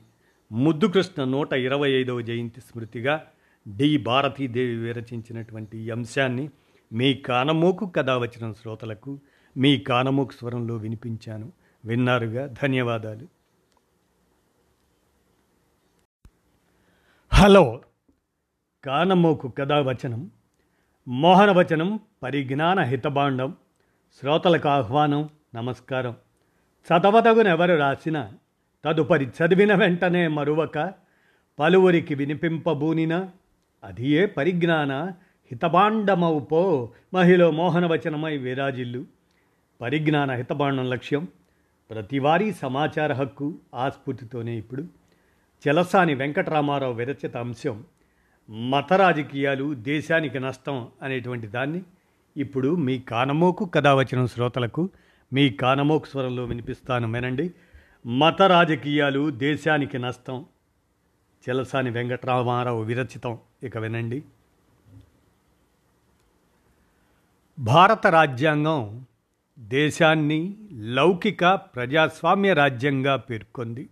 ముద్దుకృష్ణ 0.51 1.23
నూట 1.23 1.53
ఇరవై 1.53 1.91
ఐదవ 1.91 2.21
జయంతి 2.21 2.61
స్మృతిగా 2.61 3.27
డి 3.67 3.97
భారతీదేవి 3.97 4.75
విరచించినటువంటి 4.75 5.77
ఈ 5.77 5.89
అంశాన్ని 5.89 6.49
మీ 6.93 7.13
కానమోకు 7.13 7.85
కథ 7.85 8.09
వచ్చిన 8.09 8.51
శ్రోతలకు 8.51 9.19
మీ 9.57 9.77
కానమోకు 9.77 10.31
స్వరంలో 10.31 10.75
వినిపించాను. 10.75 11.51
విన్నారుగా? 11.85 12.47
ధన్యవాదాలు. 12.63 13.27
హలో. 17.33 17.81
కానమోకు 18.83 19.47
కథావచనం 19.47 20.31
మోహనవచనం 21.07 21.99
పరిజ్ఞాన 22.23 22.79
హితబాండం 22.79 23.55
శ్రోతలకు 24.19 24.69
ఆహ్వానం 24.69 25.29
నమస్కారం. 25.55 26.15
చదవదగునెవరు 26.71 27.73
రాసిన 27.75 28.31
తదుపరి 28.85 29.25
చదివిన 29.25 29.75
వెంటనే 29.75 30.27
మరువక 30.27 30.93
పలువురికి 31.59 32.15
వినిపింపబూనిన 32.15 33.29
అది 33.83 34.07
ఏ 34.07 34.25
పరిజ్ఞాన 34.25 34.93
హితబాండమవు 35.51 36.89
మహిళ 37.13 37.49
మోహనవచనమై 37.49 38.37
విరాజిల్లు. 38.37 39.05
పరిజ్ఞాన 39.81 40.31
హితబాండం 40.31 40.89
లక్ష్యం. 40.89 41.27
ప్రతివారీ 41.89 42.51
సమాచార 42.51 43.13
హక్కు 43.13 43.55
ఆస్ఫూర్తితోనే 43.75 44.57
ఇప్పుడు. 44.57 44.83
చెలసాని 45.67 46.15
వెంకటరామారావు 46.15 46.93
విరచిత 46.93 47.37
అంశం. 47.37 47.83
మత 48.49 48.93
రాజకీయాలు 48.93 49.73
దేశానికి 49.73 50.39
నష్టం 50.39 50.87
అనేటువంటి 51.01 51.47
దాన్ని 51.47 51.81
ఇప్పుడు 52.37 52.75
మీ 52.75 52.99
కానమోకు 52.99 53.65
కథావచనం 53.65 54.27
శ్రోతలకు 54.27 54.89
మీ 55.33 55.49
కానమోకు 55.49 56.05
స్వరంలో 56.05 56.43
వినిపిస్తాను 56.43 57.11
వినండి. 57.11 57.53
మత 58.07 58.41
రాజకీయాలు 58.41 59.29
దేశానికి 59.29 59.99
నష్టం. 59.99 60.45
చెలసాని 61.49 61.89
వెంకటరామారావు 61.89 62.83
విరచితం. 62.83 63.37
ఇక 63.63 63.77
వినండి. 63.77 64.23
భారత 67.59 68.07
రాజ్యాంగం 68.07 69.05
దేశాన్ని 69.59 70.57
లౌకిక 70.71 71.53
ప్రజాస్వామ్య 71.53 72.53
రాజ్యంగా 72.53 73.15
పేర్కొంది. 73.15 73.89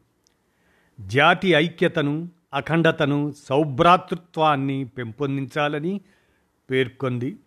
జాతి 1.02 1.50
ఐక్యతను 1.50 2.30
అఖండతను 2.54 3.34
సౌభ్రాతృత్వాన్ని 3.44 4.86
పెంపొందించాలని 4.86 6.02
పేర్కొంది. 6.72 7.38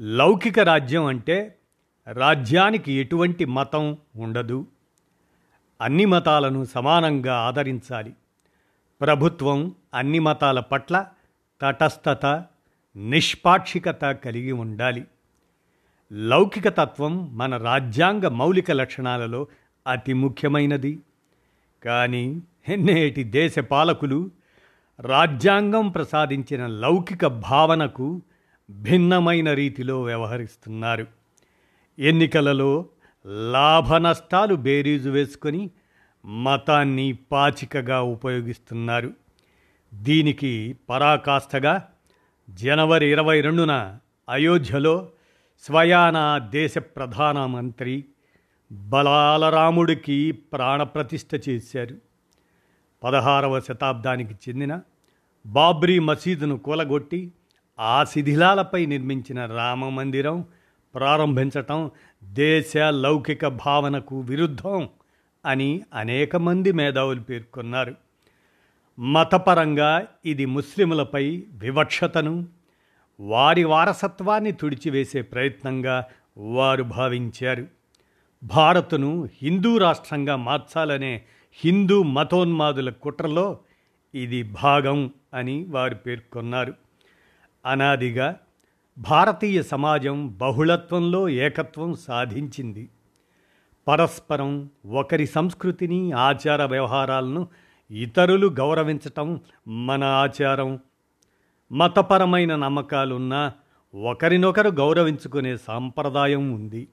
లౌకిక 0.00 0.58
రాజ్యం 0.60 1.04
అంటే 1.04 1.58
రాజ్యానికి 2.12 2.92
ఎటువంటి 2.92 3.44
మతం 3.44 3.98
ఉండదు. 4.16 4.66
అన్ని 5.80 6.04
మతాలను 6.04 6.64
సమానంగా 6.64 7.34
ఆదరించాలి. 7.36 8.14
ప్రభుత్వం 9.00 9.74
అన్ని 9.94 10.18
మతాల 10.18 10.60
పట్ల 10.60 11.06
తటస్థత 11.60 12.44
నిష్పాక్షికత 12.96 14.04
కలిగి 14.04 14.52
ఉండాలి. 14.52 15.04
లౌకిక 16.12 16.68
తత్వం 16.68 17.36
మన 17.36 17.56
రాజ్యాంగ 17.56 18.28
మౌలిక 18.28 18.70
లక్షణాలలో 18.70 19.46
అతి 19.86 20.12
ముఖ్యమైనది. 20.12 20.98
కానీ 21.84 22.42
నేటి 22.76 23.24
దేశ 23.24 23.58
పాలకులు 23.58 24.30
రాజ్యాంగం 25.00 25.88
ప్రసాదించిన 25.88 26.66
లౌకిక 26.66 27.26
భావనకు 27.26 28.22
భిన్నమైన 28.70 29.52
రీతిలో 29.52 30.02
వ్యవహరిస్తున్నారు. 30.02 31.06
ఎన్నికలలో 31.98 32.86
లాభ 33.52 33.94
నష్టాలు 33.94 34.54
బేరీజు 34.54 35.10
వేసుకొని 35.10 35.70
మతాన్ని 36.26 37.18
పాచికగా 37.32 38.02
ఉపయోగిస్తున్నారు. 38.02 39.12
దీనికి 39.94 40.76
పరాకాష్ఠగా 40.90 41.88
జనవరి 42.50 43.06
ఇరవై 43.06 43.40
రెండున 43.40 43.98
అయోధ్యలో 44.28 45.08
స్వయానా 45.62 46.38
దేశ 46.38 46.78
ప్రధానమంత్రి 46.78 48.04
బలాలరాముడికి 48.72 50.32
ప్రాణప్రతిష్ఠ 50.32 51.48
చేశారు. 51.48 51.96
పదహారవ 53.04 53.60
శతాబ్దానికి 53.60 54.34
చెందిన 54.34 54.80
బాబ్రీ 55.46 55.98
మసీదును 55.98 56.58
కూలగొట్టి 56.58 57.32
ఆ 57.80 58.04
శిథిలాలపై 58.04 58.86
నిర్మించిన 58.86 59.46
రామ 59.46 59.88
మందిరం 59.88 60.44
ప్రారంభించటం 60.94 61.90
దేశ 62.24 62.76
లౌకిక 62.76 63.46
భావనకు 63.46 64.20
విరుద్ధం. 64.20 64.88
అని 65.46 65.82
అనేక 65.94 66.36
మంది 66.36 66.72
మేధావులు 66.72 67.20
పేర్కొన్నారు. 67.20 67.94
మతపరంగా 69.00 70.06
ఇది 70.24 70.46
ముస్లిములపై 70.46 71.44
వివక్షతను 71.52 72.48
వారి 73.20 73.64
వారసత్వాన్ని 73.64 74.52
తుడిచివేసే 74.52 75.22
ప్రయత్నంగా 75.22 76.04
వారు 76.38 76.82
భావించారు. 76.82 77.66
భారత్ను 78.44 79.28
హిందూ 79.42 79.78
రాష్ట్రంగా 79.78 80.36
మార్చాలనే 80.36 81.22
హిందూ 81.52 82.02
మతోన్మాదుల 82.02 82.90
కుట్రలో 82.90 83.58
ఇది 84.14 84.42
భాగం 84.42 85.10
అని 85.34 85.64
వారు 85.64 85.94
పేర్కొన్నారు. 85.94 86.74
అనాదిగా 87.66 88.36
భారతీయ 88.98 89.62
సమాజం 89.62 90.36
బహుళత్వంలో 90.36 91.28
ఏకత్వం 91.28 91.94
సాధించింది. 91.94 92.88
పరస్పరం 93.88 94.70
ఒకరి 94.86 95.26
సంస్కృతిని 95.26 96.12
ఆచార 96.12 96.64
వ్యవహారాలను 96.64 97.48
ఇతరులు 97.90 98.46
గౌరవించటం 98.46 99.40
మన 99.68 100.04
ఆచారం. 100.04 100.78
మతపరమైన 101.72 102.56
నమ్మకాలున్నా 102.56 103.52
ఒకరినొకరు 103.94 104.68
గౌరవించుకునే 104.68 105.56
సాంప్రదాయం 105.56 106.52
ఉంది. 106.52 106.88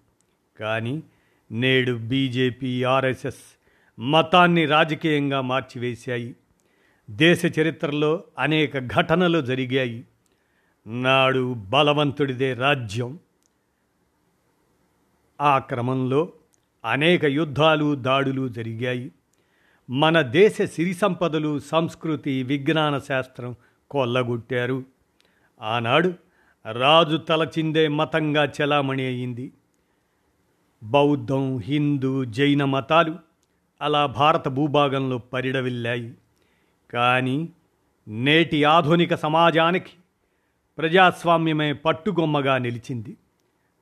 కానీ 0.60 1.04
నేడు 1.52 1.91
బీజేపీ 1.91 2.84
ఆర్ఎస్ఎస్ 2.84 3.60
మతాన్ని 4.00 4.65
రాజకీయంగా 4.65 5.41
మార్చివేశాయి. 5.41 6.36
దేశ 7.10 7.46
చరిత్రలో 7.60 8.24
అనేక 8.39 8.80
ఘటనలు 8.80 9.41
జరిగాయి. 9.41 10.06
నాడు 10.88 11.54
బలవంతుడిదే 11.54 12.54
రాజ్యం. 12.54 13.20
ఆ 15.41 15.60
క్రమంలో 15.60 16.34
అనేక 16.86 17.26
యుద్ధాలు 17.26 17.96
దాడులు 17.96 18.48
జరిగాయి. 18.48 19.12
మన 19.89 20.22
దేశ 20.22 20.62
సిరి 20.62 20.93
సంపదలు 20.93 21.60
సంస్కృతి 21.60 22.43
విజ్ఞాన 22.43 22.98
శాస్త్రం 22.98 23.56
కొల్లగొట్టారు. 23.91 24.84
ఆనాడు 25.62 26.13
రాజు 26.72 27.17
తలచిందే 27.17 27.88
మతంగా 27.88 28.46
చెలామణి 28.46 29.06
అయింది. 29.06 29.52
బౌద్ధం 30.84 31.58
హిందూ 31.58 32.26
జైన 32.26 32.63
మతాలు 32.63 33.15
అలా 33.82 34.06
భారత 34.06 34.48
భూభాగంలో 34.48 35.17
పరిడవిల్లాయి. 35.17 36.13
కానీ 36.93 37.50
నేటి 38.08 38.63
ఆధునిక 38.63 39.15
సమాజానికి 39.15 39.89
ప్రజాస్వామ్యమే 40.78 41.74
పట్టుగొమ్మగా 41.74 42.58
నిలిచింది. 42.58 43.17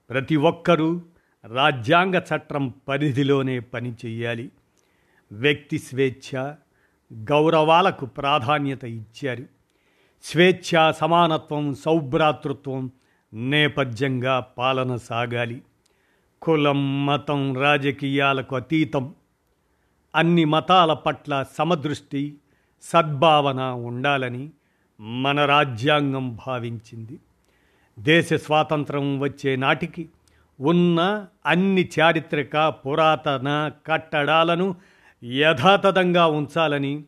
ప్రతి 0.09 0.35
ఒక్కరూ 0.35 1.01
రాజ్యాంగ 1.45 2.15
చట్టం 2.15 2.73
పరిధిలోనే 2.88 3.60
పనిచేయాలి 3.60 4.51
వ్యక్తి 5.32 5.80
స్వేచ్ఛ 5.80 6.54
గౌరవాలకు 7.13 8.06
ప్రాధాన్యత 8.06 8.84
ఇచ్చారు. 8.84 9.43
స్వేచ్ఛ 10.23 10.91
సమానత్వం 10.91 11.75
సౌభ్రాతృత్వం 11.75 12.91
నేపథ్యంగా 13.34 14.39
పాలన 14.39 14.95
సాగాలి. 14.95 15.62
కులం 16.41 17.06
మతం 17.06 17.58
రాజకీయాలకు 17.58 18.56
అతీతం. 18.56 19.15
అన్ని 20.15 20.45
మతాల 20.45 20.93
పట్ల 20.93 21.45
సమదృష్టి 21.58 22.38
సద్భావన 22.82 23.62
ఉండాలని 23.62 24.49
మన 24.99 25.45
రాజ్యాంగం 25.45 26.39
భావించింది. 26.47 27.19
దేశ 27.99 28.34
స్వాతంత్రం 28.34 29.19
వచ్చే 29.19 29.56
నాటికి 29.56 30.10
ఉన్న 30.62 31.28
అన్ని 31.45 31.89
చారిత్రక 32.00 32.58
పురాతన 32.67 33.71
కట్టడాలను 33.88 34.76
యథాతథంగా 35.24 36.28
ఉంచాలని 36.28 37.04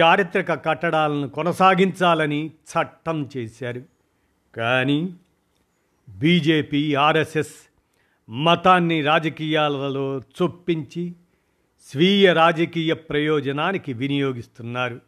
చారిత్రక 0.00 0.64
కట్టడాలను 0.64 1.28
కొనసాగించాలని 1.28 2.46
చట్టం 2.46 3.28
చేశారు. 3.36 3.82
కానీ 4.54 5.14
బీజేపీ 6.08 6.94
ఆర్ఎస్ఎస్ 6.94 7.54
మతాన్ని 8.30 9.02
రాజకీయాలలో 9.02 10.18
చొప్పించి 10.18 11.14
స్వీయ 11.92 12.32
రాజకీయ 12.32 12.94
ప్రయోజనానికి 12.94 13.92
వినియోగిస్తున్నారు. 13.92 15.00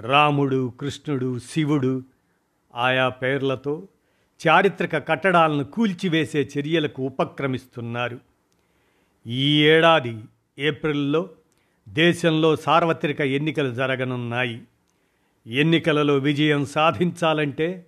రాముడు 0.00 0.72
కృష్ణుడు 0.80 1.38
శివుడు 1.38 2.02
ఆయా 2.74 3.08
పేర్లతో 3.08 3.88
చారిత్రక 4.46 5.08
కట్టడాలను 5.08 5.64
కూల్చివేసే 5.64 6.50
చర్యలకు 6.58 7.02
ఉపక్రమిస్తున్నారు. 7.02 8.18
ఈ 9.26 9.64
ఏడాది 9.64 10.18
ఏప్రిల్లో 10.58 11.30
దేశంలో 11.88 12.56
సార్వత్రిక 12.56 13.20
ఎన్నికలు 13.20 13.74
జరగనున్నాయి. 13.74 14.62
ఎన్నికలలో 15.46 16.16
విజయం 16.16 16.64
సాధించాలంటే 16.64 17.86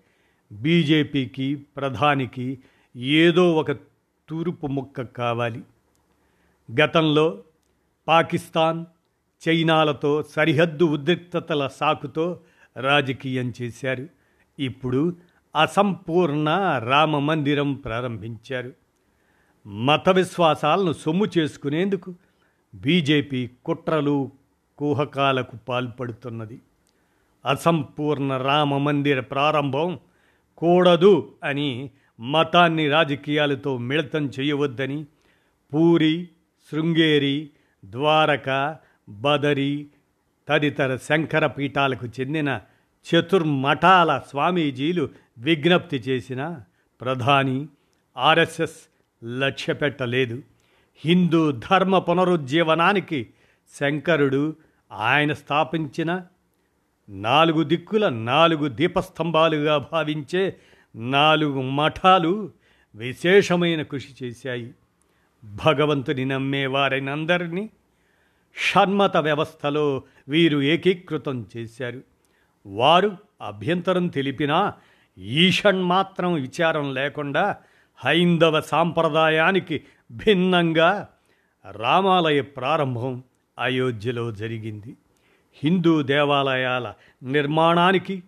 బీజేపీకి 0.53 1.55
ప్రధానికి 1.55 2.59
ఏదో 2.97 3.55
ఒక 3.55 3.73
తూర్పు 4.29 4.67
ముక్క 4.67 5.03
కావాలి. 5.03 5.63
గతంలో 6.83 7.43
పాకిస్తాన్ 8.09 8.85
చైనాలతో 9.49 10.23
సరిహద్దు 10.23 10.85
ఉద్రిక్తతల 10.85 11.67
సాకుతో 11.67 12.41
రాజకీయం 12.77 13.53
చేశారు. 13.63 14.09
ఇప్పుడు 14.59 15.17
అసంపూర్ణ 15.57 16.49
రామ 16.85 17.19
మందిరం 17.19 17.75
ప్రారంభించారు. 17.75 18.73
మత 19.67 20.09
విశ్వాసాలను 20.09 20.93
సొమ్ము 20.93 21.27
చేసుకునేందుకు 21.39 22.15
బీజేపీ 22.75 23.51
కుట్రలు 23.65 24.31
కుహకాలకు 24.79 25.57
పాల్పడుతున్నది. 25.69 26.61
అసంపూర్ణ 27.47 28.37
రామ 28.37 28.79
మందిర 28.79 29.21
ప్రారంభం 29.21 29.99
కూడదు 30.59 31.33
అని 31.45 31.91
మతాన్ని 32.21 32.89
రాజకీయాలతో 32.89 33.79
మిళితం 33.79 34.31
చేయవద్దని 34.41 35.05
పూరి 35.73 36.29
శృంగేరి 36.71 37.51
ద్వారక 37.85 38.77
బదరి 39.09 39.87
తదితర 40.49 40.97
శంకర 40.97 41.47
పీఠాలకు 41.47 42.07
చెందిన 42.07 42.61
చతుర్మఠాల 43.07 44.21
స్వామీజీలు 44.29 45.09
విజ్ఞప్తి 45.41 45.97
చేసిన 45.97 46.61
ప్రధాని 47.01 47.67
ఆర్ఎస్ఎస్ 48.17 48.77
లక్ష్యపెట్టలేదు. 49.25 50.43
హిందూ 51.05 51.53
ధర్మ 51.53 51.99
పునరుజ్జీవనానికి 51.99 53.27
శంకరుడు 53.81 54.57
ఆయన 54.93 55.33
స్థాపించిన 55.33 56.27
నాలుగు 57.09 57.63
దిక్కుల 57.63 58.09
నాలుగు 58.09 58.69
దీపస్తంభాలుగా 58.69 59.89
భావించే 59.93 60.57
నాలుగు 60.97 61.63
మఠాలు 61.63 62.53
విశేషమైన 62.95 63.83
కృషి 63.83 64.27
చేశాయి. 64.27 64.75
భగవంతుని 65.45 66.25
నమ్మే 66.25 66.67
వారినందరినీ 66.67 67.71
షణ్మత 68.57 69.17
వ్యవస్థలో 69.17 70.03
వీరు 70.29 70.63
ఏకీకృతం 70.63 71.47
చేశారు. 71.57 72.03
వారు 72.67 73.17
అభ్యంతరం 73.43 74.07
తెలిపినా 74.07 74.73
మాత్రం 75.83 76.35
విచారం 76.35 76.95
లేకుండా 76.95 77.57
హైందవ 77.97 78.61
సాంప్రదాయానికి 78.61 79.83
భిన్నంగా 80.13 81.09
రామాలయ 81.71 82.41
ప్రారంభం 82.41 83.23
అయోధ్యలో 83.59 84.33
జరిగింది. 84.33 84.97
హిందూ 85.65 86.03
దేవాలయాల 86.03 86.95
నిర్మాణానికి 87.23 88.23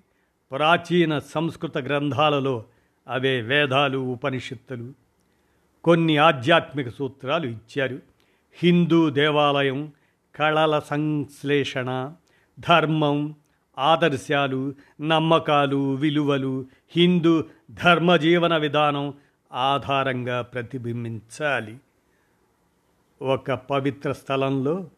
ప్రాచీన 0.52 1.18
సంస్కృత 1.18 1.78
గ్రంథాలలో 1.78 2.64
అవే 3.08 3.40
వేదాలు 3.40 3.98
ఉపనిషత్తులు. 3.98 4.92
కొన్ని 5.84 6.16
ఆధ్యాత్మిక 6.16 6.88
సూత్రాలు 6.88 7.46
ఇచ్చారు. 7.46 7.98
హిందూ 8.54 9.10
దేవాలయం 9.10 9.92
కళల 10.36 10.78
సంశ్లేషణ 10.78 12.12
ధర్మం 12.60 13.34
ఆదర్శాలు 13.78 14.74
నమ్మకాలు 15.00 15.94
విలువలు 15.94 16.66
హిందూ 16.96 17.44
ధర్మజీవన 17.70 18.56
విధానం 18.56 19.14
ఆధారంగా 19.52 20.42
ప్రతిబింబించాలి. 20.42 21.78
ఒక 23.22 23.52
పవిత్ర 23.52 24.12
స్థలంలో 24.12 24.90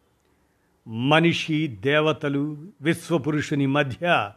మనిషి 0.88 1.66
దేవతలు 1.66 2.56
విశ్వపురుషుని 2.82 3.66
మధ్య 3.66 4.30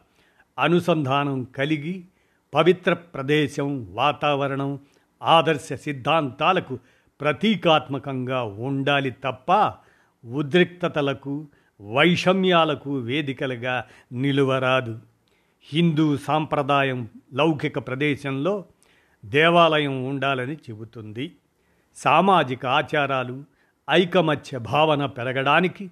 అనుసంధానం 0.60 1.44
కలిగి 1.44 2.06
పవిత్ర 2.54 2.94
ప్రదేశం 2.94 3.88
వాతావరణం 3.94 4.80
ఆదర్శ 5.24 5.74
సిద్ధాంతాలకు 5.74 6.80
ప్రతీకాత్మకంగా 7.22 8.44
ఉండాలి 8.44 9.12
తప్ప 9.12 9.74
ఉద్రిక్తతలకు 10.26 11.48
వైషమ్యాలకు 11.82 12.98
వేదికలుగా 12.98 13.86
నిలువరాదు. 14.12 15.00
హిందూ 15.64 16.18
సాంప్రదాయం 16.18 17.10
లౌకిక 17.34 17.80
ప్రదేశంలో 17.80 18.66
దేవాలయం 19.26 20.06
ఉండాలని 20.06 20.54
చెబుతుంది. 20.54 21.32
సామాజిక 21.96 22.66
ఆచారాలు 22.66 23.44
ఐకమత్య 23.90 24.58
భావన 24.58 25.06
పెరగడానికి 25.06 25.92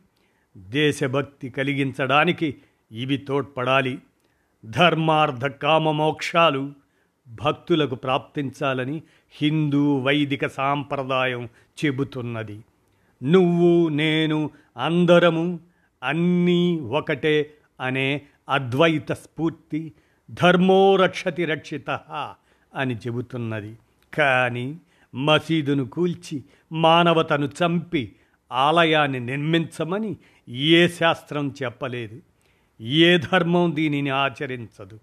దేశభక్తి 0.58 1.50
కలిగించడానికి 1.50 2.56
ఇవి 2.92 3.18
తోడ్పడాలి. 3.18 4.00
ధర్మార్థ 4.66 5.46
కామ 5.46 5.92
మోక్షాలు 5.92 6.74
భక్తులకు 7.28 7.96
ప్రాప్తించాలని 7.96 9.02
హిందూ 9.32 9.98
వైదిక 9.98 10.48
సాంప్రదాయం 10.48 11.50
చెబుతున్నది. 11.86 12.64
నువ్వు 13.24 13.90
నేను 13.90 14.50
అందరము 14.78 15.60
అన్నీ 16.06 16.80
ఒకటే 16.80 17.54
అనే 17.82 18.22
అద్వైత 18.50 19.12
స్ఫూర్తి 19.12 19.92
ధర్మో 20.30 20.96
రక్షతి 20.96 21.46
రక్షిత 21.46 21.90
అని 22.76 22.96
చెబుతున్నది. 22.96 23.78
కానీ 24.14 24.78
మసీదును 25.16 25.86
కూల్చి 25.86 26.44
మానవతను 26.72 27.46
చంపి 27.46 28.16
ఆలయాన్ని 28.52 29.20
నిర్మించమని 29.20 30.16
ఏ 30.50 30.88
శాస్త్రం 30.88 31.54
చెప్పలేదు. 31.64 32.22
ఏ 32.82 33.18
ధర్మం 33.18 33.72
దీనిని 33.76 34.10
ఆచరించదు. 34.10 35.00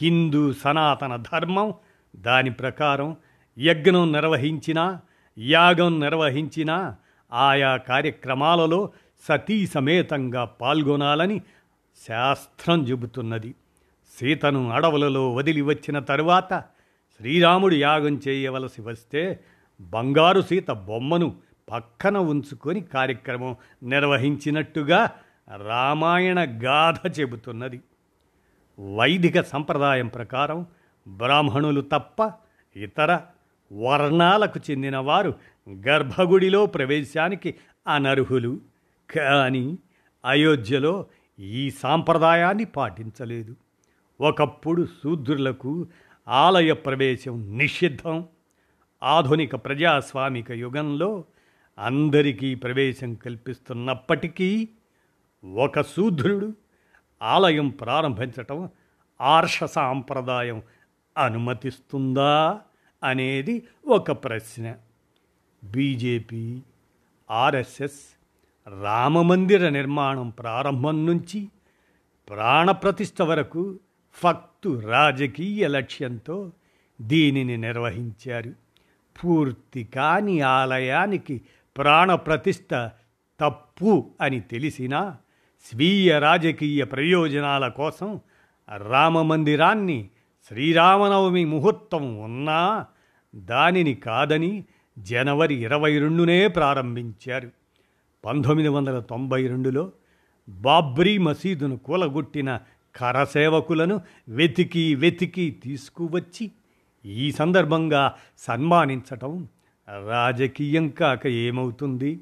హిందూ 0.00 0.52
సనాతన 0.52 1.16
ధర్మం 1.16 1.74
దాని 2.16 2.50
ప్రకారం 2.50 3.16
యజ్ఞం 3.58 4.12
నిర్వహించినా 4.12 5.00
యాగం 5.38 6.00
నిర్వహించినా 6.00 6.96
ఆయా 7.32 7.76
కార్యక్రమాలలో 7.76 8.92
సతీ 9.28 9.66
సమేతంగా 9.66 10.44
పాల్గొనాలని 10.44 11.42
శాస్త్రం 12.08 12.82
చెబుతున్నది. 12.82 13.54
సీతను 14.20 14.70
అడవులలో 14.70 15.34
వదిలి 15.34 15.62
వచ్చిన 15.62 15.98
తరువాత 15.98 16.64
శ్రీరాముడు 17.16 17.74
యాగం 17.74 18.20
చేయవలసి 18.28 18.82
వస్తే 18.82 19.40
బంగారు 19.80 20.40
సీత 20.40 20.70
బొమ్మను 20.70 21.34
పక్కన 21.70 22.18
ఉంచుకొని 22.18 22.80
కార్యక్రమం 22.80 23.56
నిర్వహించినట్టుగా 23.82 25.10
రామాయణ 25.56 26.60
గాథ 26.64 27.20
చెబుతున్నది. 27.20 27.80
వైదిక 28.94 29.40
సంప్రదాయం 29.40 30.08
ప్రకారం 30.08 30.66
బ్రాహ్మణులు 31.08 31.80
తప్ప 31.80 32.32
ఇతర 32.76 33.20
వర్ణాలకు 33.72 34.60
చెందిన 34.70 34.96
వారు 34.96 35.34
గర్భగుడిలో 35.70 36.66
ప్రవేశానికి 36.66 37.54
అనర్హులు. 37.88 38.69
కానీ 39.14 39.78
అయోధ్యలో 40.24 41.06
ఈ 41.38 41.70
సాంప్రదాయాన్ని 41.70 42.64
పాటించలేదు. 42.64 43.56
ఒకప్పుడు 44.20 44.86
శూద్రులకు 44.86 45.88
ఆలయ 46.28 46.72
ప్రవేశం 46.72 47.58
నిషిద్ధం. 47.58 48.26
ఆధునిక 49.02 49.54
ప్రజాస్వామిక 49.54 50.50
యుగంలో 50.50 51.24
అందరికీ 51.78 52.54
ప్రవేశం 52.54 53.14
కల్పిస్తున్నప్పటికీ 53.14 54.68
ఒక 55.54 55.80
శూద్రుడు 55.80 56.52
ఆలయం 57.22 57.68
ప్రారంభించటం 57.68 58.68
ఆర్ష 59.20 59.64
సాంప్రదాయం 59.64 60.62
అనుమతిస్తుందా 61.18 62.60
అనేది 63.04 63.66
ఒక 63.88 64.10
ప్రశ్న. 64.12 64.74
బీజేపీ 65.64 66.62
ఆర్ఎస్ఎస్ 67.30 68.19
రామమందిర 68.66 69.68
నిర్మాణం 69.68 70.30
ప్రారంభం 70.30 71.06
నుంచి 71.06 71.48
ప్రాణప్రతిష్ఠ 72.28 73.22
వరకు 73.22 73.78
ఫక్తు 74.12 74.82
రాజకీయ 74.86 75.66
లక్ష్యంతో 75.68 76.52
దీనిని 77.00 77.56
నిర్వహించారు. 77.56 78.52
పూర్తి 79.24 79.84
కాని 79.84 80.40
ఆలయానికి 80.40 81.42
ప్రాణప్రతిష్ఠ 81.76 82.88
తప్పు 83.40 84.10
అని 84.20 84.40
తెలిసినా 84.40 85.16
స్వీయ 85.64 86.18
రాజకీయ 86.18 86.84
ప్రయోజనాల 86.84 87.68
కోసం 87.68 88.20
రామమందిరాన్ని 88.76 90.08
శ్రీరామనవమి 90.48 91.44
ముహూర్తం 91.44 92.22
ఉన్నా 92.22 92.86
దానిని 93.34 93.94
కాదని 93.94 94.64
జనవరి 94.98 95.54
ఇరవై 95.54 95.98
రెండునే 95.98 96.48
ప్రారంభించారు. 96.48 97.59
పంతొమ్మిది 98.24 98.68
వందల 98.68 99.00
తొంభై 99.00 99.46
రెండులో 99.46 99.92
బాబ్రీ 100.48 101.18
మసీదును 101.18 101.76
కూలగొట్టిన 101.76 102.60
కరసేవకులను 102.96 104.00
వెతికి 104.28 104.94
వెతికి 104.94 105.50
తీసుకువచ్చి 105.50 106.50
ఈ 107.06 107.32
సందర్భంగా 107.32 108.14
సన్మానించటం 108.38 109.48
రాజకీయం 110.08 110.88
కాక 110.88 111.26
ఏమవుతుంది? 111.26 112.20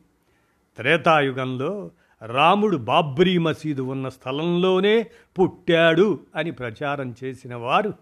త్రేతాయుగంలో 0.76 1.90
రాముడు 2.26 2.76
బాబ్రీ 2.76 3.38
మసీదు 3.38 3.82
ఉన్న 3.82 4.08
స్థలంలోనే 4.08 5.02
పుట్టాడు 5.38 6.20
అని 6.36 6.50
ప్రచారం 6.50 7.14
చేసిన 7.24 7.54
వారు 7.54 7.94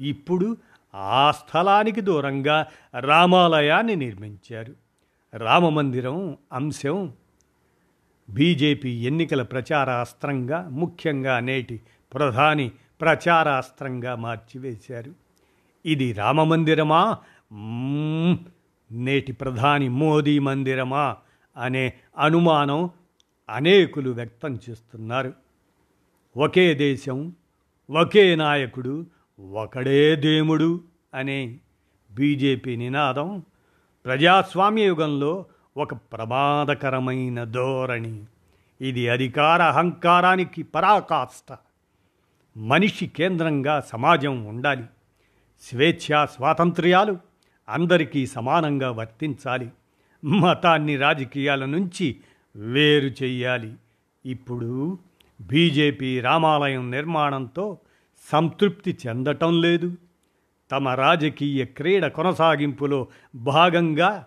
ఇప్పుడు 0.00 0.56
ఆ 0.94 1.30
స్థలానికి 1.30 2.00
దూరంగా 2.00 2.66
రామాలయాన్ని 3.00 3.96
నిర్మించారు. 3.96 4.74
రామమందిరం 5.34 6.36
అంశం 6.52 7.12
బీజేపీ 8.30 8.90
ఎన్నికల 8.90 9.42
ప్రచారాస్త్రంగా 9.42 10.68
ముఖ్యంగా 10.68 11.40
నేటి 11.40 11.80
ప్రధాని 12.14 12.72
ప్రచారాస్త్రంగా 13.00 14.14
మార్చివేశారు. 14.14 15.14
ఇది 15.86 16.12
రామమందిరమా 16.12 17.18
నేటి 18.92 19.32
ప్రధాని 19.32 19.88
మోదీ 19.88 20.38
మందిరమా? 20.38 21.16
అనే 21.56 21.92
అనుమానం 22.18 22.90
అనేకులు 23.50 24.10
వ్యక్తం 24.10 24.58
చేస్తున్నారు. 24.70 25.32
ఒకే 26.36 26.74
దేశం 26.74 27.32
ఒకే 27.90 28.36
నాయకుడు 28.36 29.06
ఒకడే 29.52 30.16
దేముడు 30.16 30.80
అనే 31.14 31.58
బీజేపీ 32.12 32.76
నినాదం 32.76 33.42
ప్రజాస్వామ్య 34.04 34.86
యుగంలో 34.86 35.46
ఒక 35.76 35.94
ప్రమాదకరమైన 35.94 37.44
ధోరణి. 37.44 38.24
ఇది 38.80 39.08
అధికార 39.08 39.62
అహంకారానికి 39.62 40.62
పరాకాష్ట. 40.62 41.58
మనిషి 42.56 43.06
కేంద్రంగా 43.06 43.80
సమాజం 43.80 44.44
ఉండాలి. 44.44 44.84
స్వేచ్ఛ 45.62 46.26
స్వాతంత్ర్యాలు 46.26 47.18
అందరికీ 47.68 48.26
సమానంగా 48.26 48.90
వర్తించాలి. 48.90 49.70
మతాన్ని 50.24 50.96
రాజకీయాల 50.96 51.64
నుంచి 51.64 52.16
వేరు 52.56 53.24
చెయ్యాలి. 53.24 53.74
ఇప్పుడు 54.26 54.98
బీజేపీ 55.40 56.20
రామాలయం 56.20 56.90
నిర్మాణంతో 56.90 57.78
సంతృప్తి 58.32 58.98
చెందటం 59.06 59.60
లేదు. 59.60 59.96
తమ 60.70 60.88
రాజకీయ 60.88 61.64
క్రీడ 61.64 62.06
కొనసాగింపులో 62.06 63.06
భాగంగా 63.34 64.26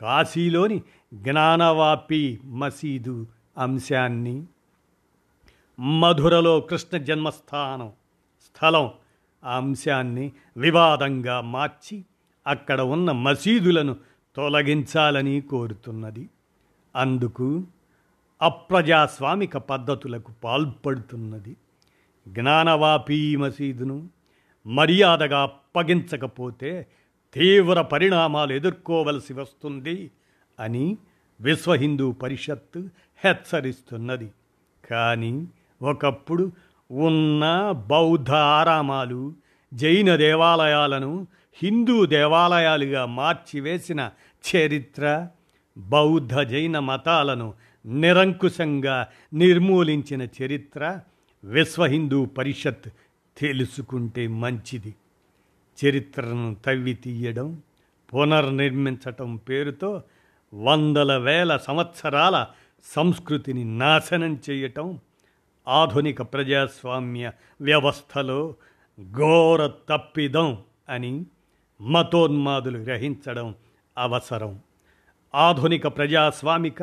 కాశీలోని 0.00 0.82
జ్ఞానవాపి 1.14 2.40
మసీదు 2.44 3.26
అంశాన్ని. 3.58 4.44
మధురలో 5.80 6.60
కృష్ణ 6.60 6.96
జన్మస్థానం 6.96 7.92
స్థలం 8.40 8.90
ఆ 9.44 9.56
అంశాన్ని 9.56 10.32
వివాదంగా 10.56 11.40
మార్చి 11.40 12.04
అక్కడ 12.46 12.80
ఉన్న 12.80 13.12
మసీదులను 13.12 13.96
తొలగించాలని 14.36 15.40
కోరుతున్నది. 15.40 16.28
అందుకు 16.96 17.64
అప్రజాస్వామిక 18.42 19.56
పద్ధతులకు 19.56 20.32
పాల్పడుతున్నది. 20.44 21.56
జ్ఞానవాపీ 22.28 23.36
మసీదును 23.36 24.08
మర్యాదగా 24.66 25.42
అప్పగించకపోతే 25.42 26.86
తీవ్ర 27.34 27.80
పరిణామాలు 27.80 28.52
ఎదుర్కోవలసి 28.52 29.32
వస్తుంది 29.32 30.10
అని 30.60 30.96
విశ్వ 31.40 31.72
హిందూ 31.72 32.12
పరిషత్ 32.12 32.88
హెచ్చరిస్తున్నది. 33.24 34.30
కానీ 34.90 35.48
ఒకప్పుడు 35.82 36.52
ఉన్న 36.90 37.70
బౌద్ధ 37.86 38.30
ఆరామాలు 38.30 39.34
జైన 39.74 40.16
దేవాలయాలను 40.16 41.26
హిందూ 41.62 42.06
దేవాలయాలుగా 42.06 43.06
మార్చివేసిన 43.06 44.10
చరిత్ర 44.44 45.28
బౌద్ధ 45.78 46.38
జైన 46.38 46.78
మతాలను 46.78 47.54
నిరంకుశంగా 47.86 49.08
నిర్మూలించిన 49.34 50.28
చరిత్ర 50.42 51.00
విశ్వ 51.44 51.84
హిందూ 51.84 52.24
పరిషత్ 52.24 52.88
తెలుసుకుంటే 53.38 54.26
మంచిది. 54.26 54.94
చరిత్రను 55.84 56.56
తవ్వి 56.66 56.94
తీయడం 56.94 57.62
పునర్నిర్మించటం 58.14 59.36
పేరుతో 59.36 60.02
వందల 60.54 61.16
వేల 61.16 61.56
సంవత్సరాల 61.56 62.46
సంస్కృతిని 62.84 63.78
నాశనం 63.78 64.40
చేయటం 64.50 65.00
ఆధునిక 65.68 66.22
ప్రజాస్వామ్య 66.22 67.32
వ్యవస్థలో 67.60 68.54
ఘోర 69.12 69.66
తప్పిదం 69.66 70.58
అని 70.88 71.26
మతోన్మాదులు 71.80 72.78
గ్రహించడం 72.78 73.54
అవసరం. 73.98 74.60
ఆధునిక 75.34 75.86
ప్రజాస్వామిక 75.86 76.82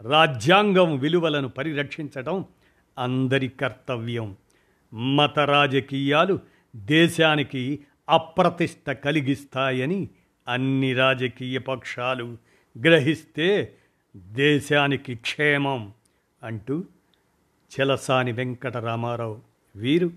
రాజ్యాంగం 0.00 0.98
విలువలను 0.98 1.48
పరిరక్షించడం 1.48 2.44
అందరి 2.98 3.48
కర్తవ్యం. 3.48 4.36
మత 4.94 5.38
రాజకీయాలు 5.38 6.38
దేశానికి 6.76 7.78
అప్రతిష్ట 8.10 8.90
కలిగిస్తాయని 8.90 10.08
అన్ని 10.48 10.94
రాజకీయ 10.94 11.58
పక్షాలు 11.58 12.36
గ్రహిస్తే 12.78 13.74
దేశానికి 14.16 15.14
క్షేమం 15.14 15.92
అంటూ 16.42 16.84
చెలసాని 17.80 18.32
వెంకటరామారావు 18.32 19.38
వీరు 19.76 20.10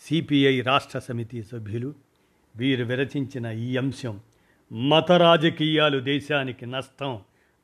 సిపిఐ 0.00 0.60
రాష్ట్ర 0.60 0.98
సమితి 0.98 1.42
సభ్యులు. 1.42 1.94
వీరు 2.56 2.84
విరచించిన 2.84 3.46
ఈ 3.46 3.76
అంశం 3.76 4.20
మత 4.72 5.12
రాజకీయాలు 5.12 5.98
దేశానికి 5.98 6.66
నష్టం 6.66 7.20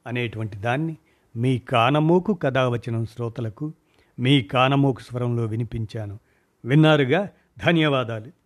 అనేటువంటి 0.07 0.57
దాన్ని 0.57 0.96
మీ 1.37 1.59
కానమోకు 1.59 2.35
కథావచనం 2.35 3.07
శ్రోతలకు 3.07 3.72
మీ 4.18 4.42
కానమోకు 4.42 5.01
స్వరంలో 5.01 5.44
వినిపించాను. 5.44 6.18
విన్నారుగా? 6.64 7.29
ధన్యవాదాలు. 7.66 8.46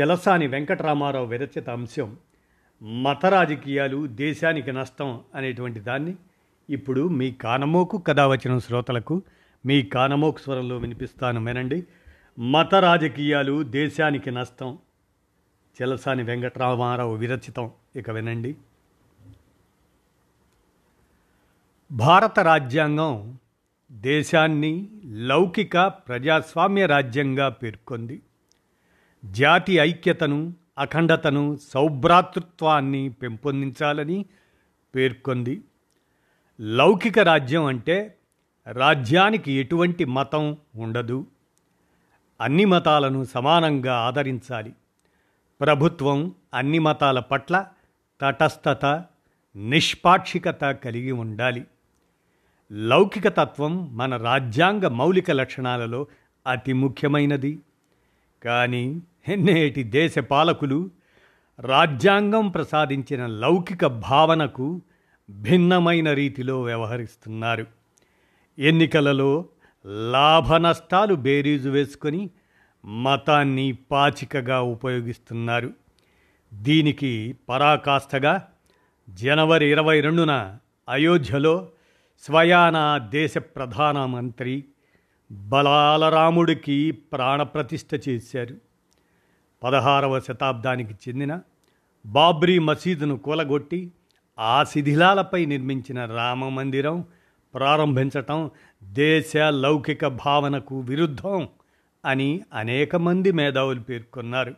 చెలసాని 0.00 0.46
వెంకటరామారావు 0.46 1.26
విరచిత 1.26 1.70
అంశం 1.70 2.16
మత 2.82 3.26
రాజకీయాలు 3.26 4.06
దేశానికి 4.06 4.72
నష్టం 4.72 5.20
అనేటువంటి 5.34 5.80
దాన్ని 5.80 6.16
ఇప్పుడు 6.70 7.08
మీ 7.08 7.32
కానమోకు 7.32 7.98
కథ 7.98 8.20
వచ్చిన 8.20 8.58
శ్రోతలకు 8.58 9.22
మీ 9.66 9.82
కానమోకు 9.82 10.38
స్వరంలో 10.38 10.76
వినిపిస్తాను 10.76 11.44
వినండి. 11.44 11.84
మత 12.38 12.74
రాజకీయాలు 12.74 13.62
దేశానికి 13.62 14.30
నష్టం. 14.30 14.78
చెలసాని 15.82 16.22
వెంకటరామారావు 16.22 17.14
విరచితం. 17.14 17.70
ఇక 17.96 18.10
వినండి. 18.10 18.56
భారత 21.92 22.40
రాజ్యాంగం 22.40 23.38
దేశాన్ని 23.92 24.88
లౌకిక 25.04 25.86
ప్రజాస్వామ్య 25.86 26.86
రాజ్యంగా 26.86 27.48
పేర్కొంది. 27.48 28.22
జాతి 29.24 29.72
ఐక్యతను 29.72 30.54
అఖండతను 30.78 31.58
సౌభ్రాతృత్వాన్ని 31.68 33.08
పెంపొందించాలని 33.08 34.24
పేర్కొంది. 34.94 35.62
లౌకిక 36.60 37.18
రాజ్యం 37.18 37.64
అంటే 37.64 38.18
రాజ్యానికి 38.72 39.52
ఎటువంటి 39.52 40.04
మతం 40.04 40.56
ఉండదు. 40.76 41.26
అన్ని 42.40 42.64
మతాలను 42.64 43.24
సమానంగా 43.24 43.94
ఆదరించాలి. 43.94 44.72
ప్రభుత్వం 45.60 46.34
అన్ని 46.54 46.78
మతాల 46.78 47.20
పట్ల 47.20 47.66
తటస్థత 48.20 49.04
నిష్పాక్షికత 49.56 50.64
కలిగి 50.64 51.12
ఉండాలి. 51.12 51.64
లౌకిక 52.72 53.28
తత్వం 53.28 53.96
మన 53.96 54.16
రాజ్యాంగ 54.16 54.86
మౌలిక 54.86 55.30
లక్షణాలలో 55.30 56.06
అతి 56.46 56.72
ముఖ్యమైనది. 56.72 57.58
కానీ 58.44 59.02
నేటి 59.28 59.82
దేశ 59.82 60.18
పాలకులు 60.18 60.90
రాజ్యాంగం 61.60 62.48
ప్రసాదించిన 62.48 63.26
లౌకిక 63.26 63.86
భావనకు 63.86 64.80
భిన్నమైన 65.30 66.12
రీతిలో 66.12 66.62
వ్యవహరిస్తున్నారు. 66.62 67.66
ఎన్నికలలో 68.58 69.44
లాభ 69.86 70.54
నష్టాలు 70.54 71.14
బేరీజు 71.14 71.68
వేసుకొని 71.68 72.30
మతాన్ని 72.84 73.78
పాచికగా 73.90 74.60
ఉపయోగిస్తున్నారు. 74.60 75.72
దీనికి 76.52 77.34
పరాకాష్ఠగా 77.48 78.46
జనవరి 79.10 79.70
ఇరవై 79.70 80.00
రెండున 80.00 80.56
అయోధ్యలో 80.88 81.68
స్వయాన 82.20 83.00
దేశ 83.10 83.38
ప్రధానమంత్రి 83.38 84.64
బలాలరాముడికి 85.30 86.90
ప్రాణప్రతిష్ఠ 86.90 88.08
చేశారు. 88.08 88.73
పదహారవ 89.64 90.20
శతాబ్దానికి 90.20 90.94
చెందిన 90.94 91.40
బాబ్రీ 92.06 92.58
మసీదును 92.58 93.16
కూలగొట్టి 93.16 93.92
ఆ 94.38 94.64
శిథిలాలపై 94.64 95.44
నిర్మించిన 95.44 96.04
రామ 96.04 96.48
మందిరం 96.48 97.04
ప్రారంభించటం 97.54 98.50
దేశ 98.84 99.36
లౌకిక 99.36 100.06
భావనకు 100.06 100.80
విరుద్ధం 100.80 101.48
అని 102.04 102.40
అనేక 102.54 102.96
మంది 102.96 103.32
మేధావులు 103.32 103.80
పేర్కొన్నారు. 103.80 104.54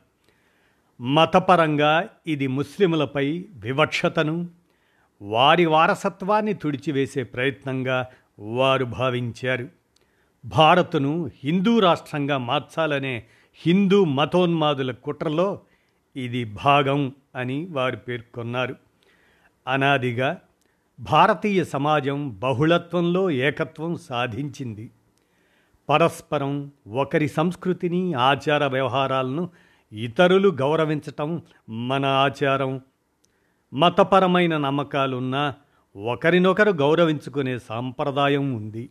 మతపరంగా 1.01 2.09
ఇది 2.27 2.47
ముస్లిములపై 2.47 3.45
వివక్షతను 3.55 4.49
వారి 5.23 5.67
వారసత్వాన్ని 5.67 6.53
తుడిచివేసే 6.53 7.23
ప్రయత్నంగా 7.23 8.07
వారు 8.39 8.85
భావించారు. 8.85 9.69
భారత్ను 10.45 11.31
హిందూ 11.45 11.79
రాష్ట్రంగా 11.79 12.39
మార్చాలనే 12.39 13.25
హిందూ 13.59 14.05
మతోన్మాదుల 14.05 14.93
కుట్రలో 14.93 15.61
ఇది 16.17 16.45
భాగం 16.45 17.13
అని 17.35 17.67
వారు 17.67 17.97
పేర్కొన్నారు. 17.97 18.77
అనాదిగా 19.69 20.41
భారతీయ 21.01 21.65
సమాజం 21.65 22.39
బహుళత్వంలో 22.39 23.31
ఏకత్వం 23.31 23.97
సాధించింది. 23.97 24.91
పరస్పరం 25.89 26.71
ఒకరి 26.89 27.29
సంస్కృతిని 27.29 28.15
ఆచార 28.15 28.67
వ్యవహారాలను 28.67 29.51
ఇతరులు 29.93 30.49
గౌరవించటం 30.49 31.43
మన 31.71 32.07
ఆచారం. 32.07 32.81
మతపరమైన 33.75 34.57
నమ్మకాలున్నా 34.57 35.55
ఒకరినొకరు 35.97 36.71
గౌరవించుకునే 36.71 37.59
సాంప్రదాయం 37.59 38.53
ఉంది. 38.55 38.91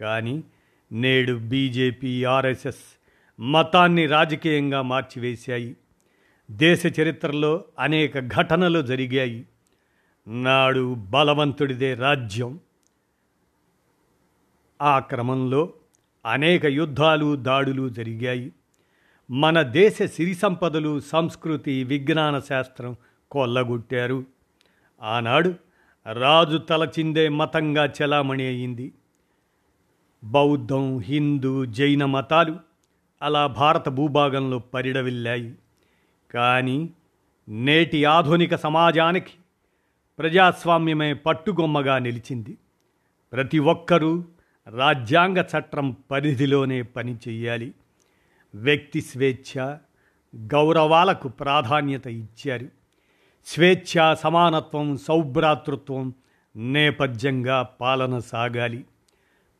కానీ 0.00 0.42
నేడు 0.92 1.32
బీజేపీ 1.32 2.24
ఆర్ఎస్ఎస్ 2.24 3.01
మతాన్ని 3.40 4.06
రాజకీయంగా 4.06 4.82
మార్చివేశాయి. 4.82 5.76
దేశ 6.50 6.82
చరిత్రలో 7.00 7.64
అనేక 7.78 8.18
ఘటనలు 8.18 8.82
జరిగాయి. 8.82 9.48
నాడు 10.28 10.94
బలవంతుడిదే 10.94 11.94
రాజ్యం. 11.94 12.60
ఆ 14.82 14.98
క్రమంలో 14.98 15.72
అనేక 16.26 16.66
యుద్ధాలు 16.66 17.36
దాడులు 17.36 17.88
జరిగాయి. 17.88 18.52
మన 19.30 19.62
దేశ 19.62 20.02
సిరి 20.02 20.34
సంపదలు 20.34 21.00
సంస్కృతి 21.00 21.84
విజ్ఞాన 21.84 22.38
శాస్త్రం 22.38 22.96
కొల్లగొట్టారు. 23.30 24.24
ఆనాడు 25.02 25.54
రాజు 26.12 26.56
తలచిందే 26.56 27.28
మతంగా 27.28 27.86
చెలామణి 27.86 28.46
అయింది. 28.46 28.92
బౌద్ధం 30.24 30.98
హిందూ 30.98 31.64
జైన 31.64 32.04
మతాలు 32.04 32.71
అలా 33.22 33.46
భారత 33.46 33.88
భూభాగంలో 33.88 34.58
పరిడవిల్లాయి. 34.58 35.54
కానీ 36.34 36.90
నేటి 37.48 38.04
ఆధునిక 38.04 38.54
సమాజానికి 38.54 39.30
ప్రజాస్వామ్యమే 40.18 41.14
పట్టుగొమ్మగా 41.14 41.98
నిలిచింది. 41.98 42.56
ప్రతి 43.32 43.58
ఒక్కరూ 43.58 44.24
రాజ్యాంగ 44.76 45.38
చట్టం 45.38 45.96
పరిధిలోనే 46.10 46.82
పనిచేయాలి 46.82 47.72
వ్యక్తి 48.54 49.00
స్వేచ్ఛ 49.00 49.74
గౌరవాలకు 50.36 51.28
ప్రాధాన్యత 51.28 52.06
ఇచ్చారు. 52.06 52.68
స్వేచ్ఛ 53.46 54.14
సమానత్వం 54.14 54.96
సౌభ్రాతృత్వం 54.96 56.14
నేపథ్యంగా 56.56 57.62
పాలన 57.62 58.18
సాగాలి. 58.18 58.84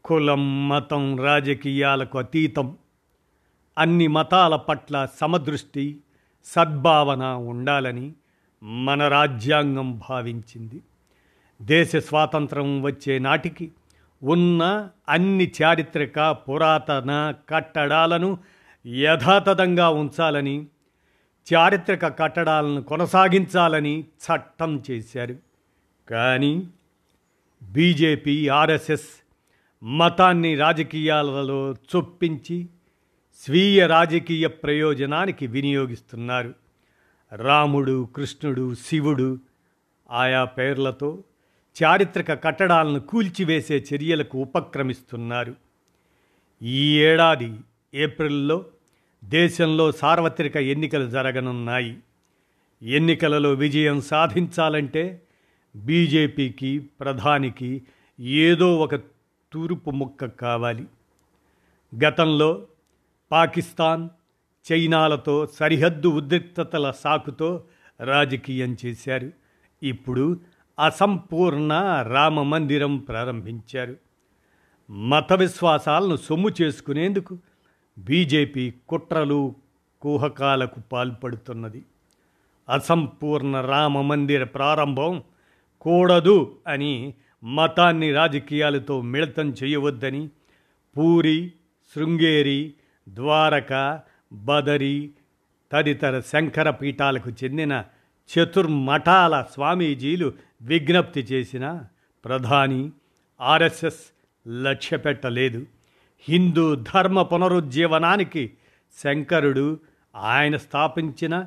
కులం 0.05 0.69
మతం 0.69 1.21
రాజకీయాలకు 1.21 2.19
అతీతం. 2.19 2.77
అన్ని 3.79 4.07
మతాల 4.07 4.57
పట్ల 4.57 5.09
సమదృష్టి 5.21 5.97
సద్భావన 6.45 7.25
ఉండాలని 7.25 8.13
మన 8.63 9.09
రాజ్యాంగం 9.09 10.03
భావించింది. 10.09 10.81
దేశ 11.63 11.97
స్వాతంత్రం 11.97 12.83
వచ్చే 12.83 13.19
నాటికి 13.19 13.73
ఉన్న 14.23 14.89
అన్ని 15.09 15.53
చారిత్రక 15.63 16.31
పురాతన 16.31 17.35
కట్టడాలను 17.51 18.39
యథాతథంగా 18.87 19.89
ఉంచాలని 19.89 20.67
చారిత్రక 21.55 22.19
కట్టడాలను 22.19 22.83
కొనసాగించాలని 22.83 24.01
చట్టం 24.01 24.83
చేశారు. 24.91 25.37
కానీ 26.11 26.69
బీజేపీ 27.63 28.49
ఆర్ఎస్ఎస్ 28.49 29.09
మతాన్ని 29.85 30.55
రాజకీయాలలో 30.55 31.73
చొప్పించి 31.73 32.67
స్వీయ 33.35 33.87
రాజకీయ 33.87 34.47
ప్రయోజనానికి 34.47 35.47
వినియోగిస్తున్నారు. 35.47 36.55
రాముడు 37.33 38.09
కృష్ణుడు 38.17 38.75
శివుడు 38.75 39.39
ఆయా 40.11 40.45
పేర్లతో 40.45 41.25
చారిత్రక 41.83 42.45
కట్టడాలను 42.45 43.01
కూల్చివేసే 43.01 43.85
చర్యలకు 43.95 44.39
ఉపక్రమిస్తున్నారు. 44.39 45.55
ఈ 46.63 47.01
ఏడాది 47.01 47.57
ఏప్రిల్లో 47.95 48.65
దేశంలో 49.25 49.93
సార్వత్రిక 49.93 50.57
ఎన్నికలు 50.57 51.11
జరగనున్నాయి. 51.11 51.99
ఎన్నికలలో 52.83 53.53
విజయం 53.53 54.01
సాధించాలంటే 54.01 55.23
బీజేపీకి 55.77 56.79
ప్రధానికి 56.79 57.83
ఏదో 58.21 58.81
ఒక 58.81 58.95
తూర్పు 59.53 59.91
ముక్క 59.91 60.25
కావాలి. 60.25 60.85
గతంలో 62.05 62.67
పాకిస్తాన్ 63.33 64.09
చైనాలతో 64.73 65.47
సరిహద్దు 65.47 66.09
ఉద్రిక్తతల 66.09 66.91
సాకుతో 66.91 67.65
రాజకీయం 68.01 68.77
చేశారు. 68.87 69.31
ఇప్పుడు 69.83 70.41
అసంపూర్ణ 70.79 72.05
రామ 72.09 72.43
మందిరం 72.43 72.99
ప్రారంభించారు. 72.99 73.97
మత 74.91 75.33
విశ్వాసాలను 75.33 76.17
సొమ్ము 76.17 76.51
చేసుకునేందుకు 76.63 77.39
బీజేపీ 77.99 78.75
కుట్రలు 78.89 79.55
కుహకాలకు 80.03 80.81
పాల్పడుతున్నది. 80.93 81.85
అసంపూర్ణ 82.69 83.61
రామ 83.61 84.01
మందిర 84.01 84.45
ప్రారంభం 84.45 85.23
కూడదు 85.81 86.59
అని 86.67 87.15
మతాన్ని 87.45 88.13
రాజకీయాలతో 88.13 89.01
మిళితం 89.01 89.55
చేయవద్దని 89.65 90.29
పూరి 90.97 91.53
శృంగేరి 91.95 92.75
ద్వారక 93.09 94.01
బదరి 94.33 95.11
తదితర 95.73 96.21
శంకర 96.21 96.71
పీఠాలకు 96.71 97.31
చెందిన 97.31 97.85
చతుర్మఠాల 98.31 99.45
స్వామీజీలు 99.53 100.33
విజ్ఞప్తి 100.63 101.21
చేసిన 101.21 101.85
ప్రధాని 102.25 102.91
ఆర్ఎస్ఎస్ 103.41 104.01
లక్ష్యపెట్టలేదు. 104.49 105.67
హిందూ 106.29 106.75
ధర్మ 106.75 107.23
పునరుజ్జీవనానికి 107.23 108.53
శంకరుడు 109.03 109.81
ఆయన 110.17 110.57
స్థాపించిన 110.57 111.47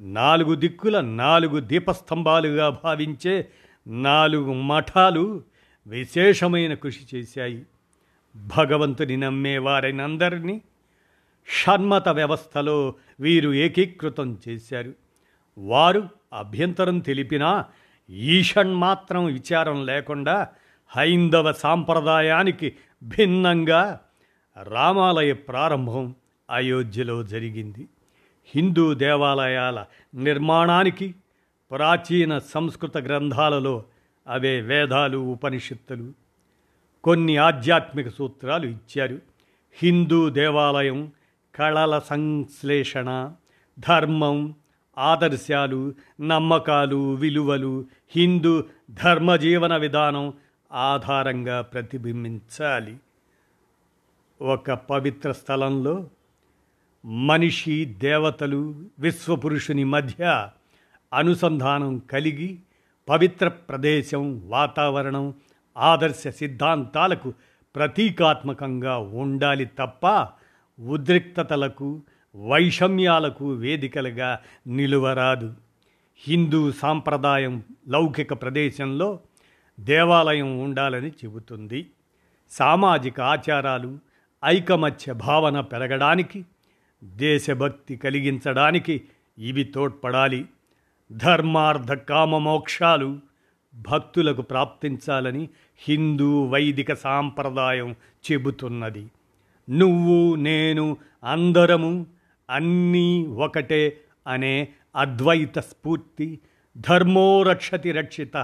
నాలుగు 0.00 0.54
దిక్కుల 0.54 1.00
నాలుగు 1.00 1.60
దీపస్తంభాలుగా 1.60 2.80
భావించే 2.84 3.48
నాలుగు 3.86 4.52
మఠాలు 4.52 5.42
విశేషమైన 5.86 6.74
కృషి 6.74 7.16
చేశాయి. 7.16 7.66
భగవంతుని 8.36 9.16
నమ్మే 9.16 9.58
వారినందరినీ 9.58 10.60
షణ్మత 11.48 12.08
వ్యవస్థలో 12.08 12.94
వీరు 13.20 13.54
ఏకీకృతం 13.54 14.38
చేశారు. 14.48 14.92
వారు 15.58 16.08
అభ్యంతరం 16.32 16.98
తెలిపినా 16.98 17.64
ఈషణ్ 18.10 18.74
మాత్రం 18.74 19.24
విచారం 19.24 19.86
లేకుండా 19.86 20.48
హైందవ 20.88 21.52
సాంప్రదాయానికి 21.52 22.76
భిన్నంగా 23.02 24.00
రామాలయ 24.62 25.32
ప్రారంభం 25.32 26.14
అయోధ్యలో 26.50 27.22
జరిగింది. 27.22 27.88
హిందూ 28.46 28.94
దేవాలయాల 28.94 29.84
నిర్మాణానికి 30.14 31.14
ప్రాచీన 31.70 32.38
సంస్కృత 32.38 32.98
గ్రంథాలలో 32.98 33.84
అవే 34.28 34.60
వేదాలు 34.60 35.18
ఉపనిషత్తులు 35.18 36.12
కొన్ని 37.04 37.36
ఆధ్యాత్మిక 37.36 38.08
సూత్రాలు 38.08 38.66
ఇచ్చారు. 38.66 39.18
హిందూ 39.74 40.30
దేవాలయం 40.30 41.12
కళల 41.54 41.98
సంశ్లేషణ 41.98 43.32
ధర్మం 43.78 44.54
ఆదర్శాలు 44.98 45.94
నమ్మకాలు 46.20 47.14
విలువలు 47.14 47.84
హిందూ 48.16 48.64
ధర్మజీవన 48.90 49.76
విధానం 49.76 50.32
ఆధారంగా 50.72 51.60
ప్రతిబింబించాలి. 51.60 52.96
ఒక 54.42 54.70
పవిత్ర 54.70 55.32
స్థలంలో 55.32 56.08
మనిషి 57.04 57.84
దేవతలు 57.84 58.74
విశ్వపురుషుని 58.98 59.84
మధ్య 59.84 60.48
అనుసంధానం 61.14 61.98
కలిగి 61.98 62.58
పవిత్ర 63.08 63.48
ప్రదేశం 63.48 64.48
వాతావరణం 64.48 65.34
ఆదర్శ 65.76 66.28
సిద్ధాంతాలకు 66.28 67.34
ప్రతీకాత్మకంగా 67.76 68.98
ఉండాలి 68.98 69.64
తప్ప 69.64 70.28
ఉద్రిక్తతలకు 70.80 72.02
వైషమ్యాలకు 72.36 73.52
వేదికలుగా 73.52 74.38
నిలువరాదు. 74.66 75.54
హిందూ 76.26 76.72
సాంప్రదాయం 76.72 77.62
లౌకిక 77.88 78.32
ప్రదేశంలో 78.32 79.20
దేవాలయం 79.80 80.58
ఉండాలని 80.58 81.10
చెబుతుంది. 81.10 81.90
సామాజిక 82.50 83.20
ఆచారాలు 83.20 83.98
ఐకమత్య 84.44 85.12
భావన 85.12 85.60
పెరగడానికి 85.60 86.44
దేశభక్తి 87.04 87.96
కలిగించడానికి 87.96 89.02
ఇవి 89.38 89.64
తోడ్పడాలి. 89.64 90.46
ధర్మార్థ 91.12 91.92
కామ 91.92 92.38
మోక్షాలు 92.38 93.18
భక్తులకు 93.74 94.42
ప్రాప్తించాలని 94.42 95.48
హిందూ 95.78 96.42
వైదిక 96.42 96.94
సాంప్రదాయం 96.94 97.94
చెబుతున్నది. 98.32 99.06
నువ్వు 99.70 100.34
నేను 100.34 100.96
అందరము 101.24 102.06
అన్నీ 102.50 103.26
ఒకటే 103.26 104.00
అనే 104.26 104.68
అద్వైత 104.96 105.58
స్ఫూర్తి 105.58 106.38
ధర్మో 106.76 107.42
రక్షతి 107.42 107.92
రక్షిత 107.92 108.36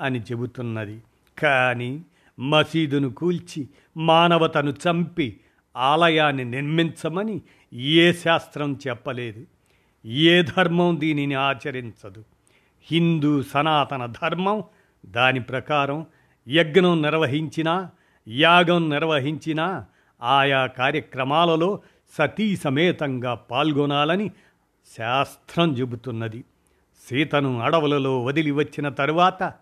అని 0.00 0.20
చెబుతున్నది. 0.20 1.02
కానీ 1.38 2.02
మసీదును 2.40 3.10
కూల్చి 3.10 3.68
మానవతను 3.96 4.70
చంపి 4.70 5.40
ఆలయాన్ని 5.76 6.44
నిర్మించమని 6.44 7.40
ఏ 7.74 8.12
శాస్త్రం 8.12 8.78
చెప్పలేదు. 8.88 9.46
ఏ 10.06 10.42
ధర్మం 10.42 10.96
దీనిని 11.00 11.34
ఆచరించదు. 11.34 12.24
హిందూ 12.90 13.42
సనాతన 13.42 14.06
ధర్మం 14.06 14.62
దాని 15.06 15.40
ప్రకారం 15.40 16.06
యజ్ఞం 16.48 17.02
నిర్వహించినా 17.02 17.90
యాగం 18.28 18.90
నిర్వహించినా 18.90 19.86
ఆయా 20.22 20.66
కార్యక్రమాలలో 20.66 21.80
సతీ 22.18 22.56
సమేతంగా 22.56 23.34
పాల్గొనాలని 23.34 24.30
శాస్త్రం 24.98 25.72
చెబుతున్నది. 25.72 26.44
సీతను 27.08 27.60
అడవులలో 27.60 28.22
వదిలి 28.24 28.50
వచ్చిన 28.50 28.88
తరువాత 28.88 29.52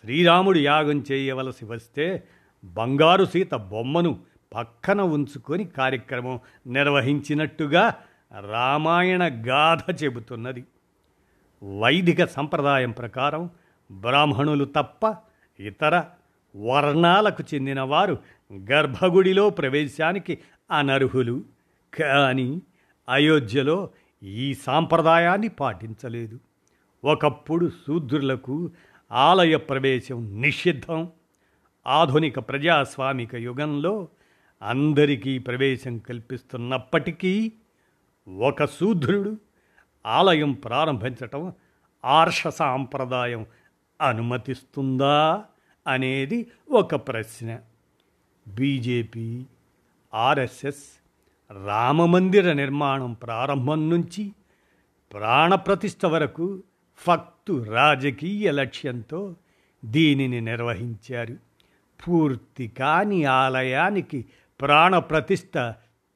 శ్రీరాముడు 0.00 0.58
యాగం 0.58 1.04
చేయవలసి 1.12 1.64
వస్తే 1.64 2.22
బంగారు 2.64 3.24
సీత 3.24 3.54
బొమ్మను 3.54 4.18
పక్కన 4.54 5.00
ఉంచుకొని 5.00 5.64
కార్యక్రమం 5.64 6.40
నిర్వహించినట్టుగా 6.66 7.94
రామాయణ 8.50 9.44
గాథ 9.48 10.04
చెబుతున్నది. 10.04 10.64
వైదిక 11.62 12.24
సంప్రదాయం 12.24 12.90
ప్రకారం 12.90 13.50
బ్రాహ్మణులు 13.92 14.64
తప్ప 14.64 15.16
ఇతర 15.60 16.04
వర్ణాలకు 16.56 17.44
చెందిన 17.54 17.80
వారు 17.80 18.18
గర్భగుడిలో 18.70 19.50
ప్రవేశానికి 19.50 20.38
అనర్హులు. 20.70 21.42
కానీ 21.98 22.62
అయోధ్యలో 23.08 23.90
ఈ 24.22 24.54
సాంప్రదాయాన్ని 24.54 25.48
పాటించలేదు. 25.48 26.40
ఒకప్పుడు 27.04 27.70
శూద్రులకు 27.86 28.70
ఆలయ 29.12 29.56
ప్రవేశం 29.56 30.40
నిషిద్ధం. 30.40 31.08
ఆధునిక 31.86 32.38
ప్రజాస్వామిక 32.38 33.34
యుగంలో 33.34 34.08
అందరికీ 34.62 35.38
ప్రవేశం 35.38 35.98
కల్పిస్తున్నప్పటికీ 35.98 37.52
ఒక 38.38 38.64
శూద్రుడు 38.64 39.36
ఆలయం 40.06 40.52
ప్రారంభించటం 40.52 41.52
ఆర్ష 42.04 42.48
సాంప్రదాయం 42.48 43.46
అనుమతిస్తుందా 44.00 45.44
అనేది 45.86 46.46
ఒక 46.70 46.94
ప్రశ్న. 46.94 47.58
బీజేపీ 48.48 49.44
ఆర్ఎస్ఎస్ 50.14 50.84
రామమందిర 51.64 52.52
నిర్మాణం 52.52 53.12
ప్రారంభం 53.12 53.90
నుంచి 53.90 54.32
ప్రాణప్రతిష్ఠ 55.12 56.06
వరకు 56.06 56.62
ఫక్తు 56.96 57.62
రాజకీయ 57.62 58.50
లక్ష్యంతో 58.50 59.36
దీనిని 59.84 60.40
నిర్వహించారు. 60.40 61.36
పూర్తి 62.08 62.68
కాని 62.68 63.24
ఆలయానికి 63.24 64.24
ప్రాణప్రతిష్ఠ 64.60 65.74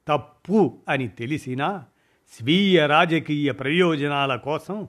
తప్పు 0.09 0.79
అని 0.89 1.09
తెలిసినా 1.09 1.85
స్వీయ 2.33 2.87
రాజకీయ 2.87 3.53
ప్రయోజనాల 3.53 4.37
కోసం 4.37 4.89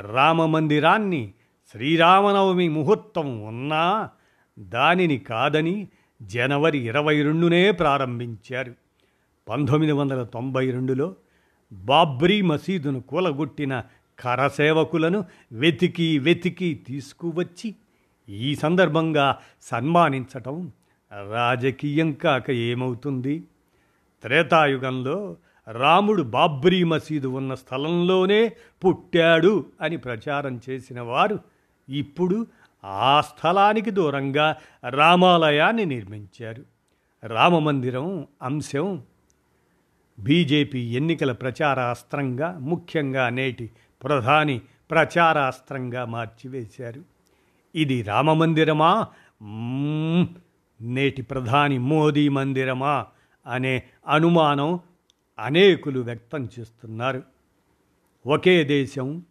రామమందిరాన్ని 0.00 1.32
శ్రీరామనవమి 1.72 2.68
ముహూర్తం 2.68 3.44
ఉన్నా 3.44 4.10
దానిని 4.58 5.18
కాదని 5.18 5.88
జనవరి 6.22 6.78
ఇరవై 6.78 7.22
రెండునే 7.22 7.70
ప్రారంభించారు. 7.70 8.74
పంతొమ్మిది 9.48 9.92
వందల 9.92 10.22
తొంభై 10.22 10.70
రెండులో 10.70 11.14
బాబ్రీ 11.72 12.42
మసీదును 12.42 13.00
కూలగొట్టిన 13.00 13.82
కరసేవకులను 14.18 15.24
వెతికి 15.52 16.18
వెతికి 16.18 16.74
తీసుకువచ్చి 16.74 17.74
ఈ 18.28 18.54
సందర్భంగా 18.54 19.38
సన్మానించటం 19.62 20.72
రాజకీయం 21.30 22.12
కాక 22.12 22.50
ఏమవుతుంది? 22.50 23.42
త్రేతాయుగంలో 24.22 25.36
రాముడు 25.70 26.22
బాబ్రీ 26.22 26.84
మసీదు 26.84 27.28
ఉన్న 27.28 27.54
స్థలంలోనే 27.54 28.48
పుట్టాడు 28.84 29.66
అని 29.80 29.96
ప్రచారం 29.96 30.60
చేసిన 30.70 31.00
వారు 31.00 31.38
ఇప్పుడు 31.88 32.46
ఆ 32.84 33.20
స్థలానికి 33.20 33.90
దూరంగా 33.90 34.56
రామాలయాన్ని 34.88 35.84
నిర్మించారు. 35.84 36.64
రామమందిరం 37.24 38.26
అంశం 38.42 39.02
బీజేపీ 40.20 40.96
ఎన్నికల 40.96 41.32
ప్రచారాస్త్రంగా 41.32 42.58
ముఖ్యంగా 42.58 43.28
నేటి 43.28 43.70
ప్రధాని 44.04 44.60
ప్రచారాస్త్రంగా 44.90 46.04
మార్చివేశారు. 46.04 47.02
ఇది 47.74 48.02
రామమందిరమా? 48.02 49.06
నేటి 50.80 51.22
ప్రధాని 51.22 51.78
మోదీ 51.78 52.28
మందిరమా? 52.28 53.06
అనే 53.46 53.82
అనుమానం 54.08 54.80
అనేకులు 55.42 56.00
వ్యక్తం 56.00 56.48
చేస్తున్నారు. 56.58 57.22
ఒకే 58.26 58.64
దేశం 58.64 59.22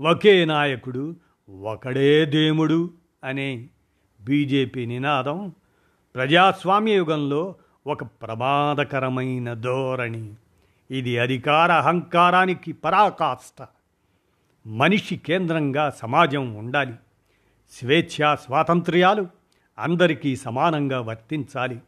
ఒకే 0.00 0.44
నాయకుడు 0.44 1.16
ఒకడే 1.62 2.24
దేముడు 2.24 2.90
అనే 3.24 3.68
బీజేపీ 4.24 4.86
నినాదం 4.86 5.52
ప్రజాస్వామ్య 6.14 6.94
యుగంలో 6.94 7.54
ఒక 7.86 8.02
ప్రమాదకరమైన 8.02 9.54
ధోరణి. 9.54 10.34
ఇది 10.90 11.18
అధికార 11.18 11.72
అహంకారానికి 11.72 12.72
పరాకాష్ట. 12.72 13.66
మనిషి 14.66 15.16
కేంద్రంగా 15.16 15.90
సమాజం 15.90 16.54
ఉండాలి. 16.54 16.94
స్వేచ్ఛ 17.72 18.34
స్వాతంత్ర్యాలు 18.34 19.26
అందరికీ 19.78 20.36
సమానంగా 20.36 21.00
వర్తించాలి. 21.00 21.80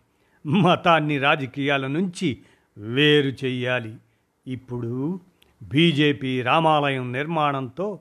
మతాన్ని 0.46 1.18
రాజకీయాల 1.18 1.86
నుంచి 1.86 2.38
వేరు 2.78 3.28
చెయ్యాలి. 3.44 3.96
ఇప్పుడు 4.46 5.20
బీజేపీ 5.62 6.42
రామాలయం 6.42 7.12
నిర్మాణంతో 7.12 8.00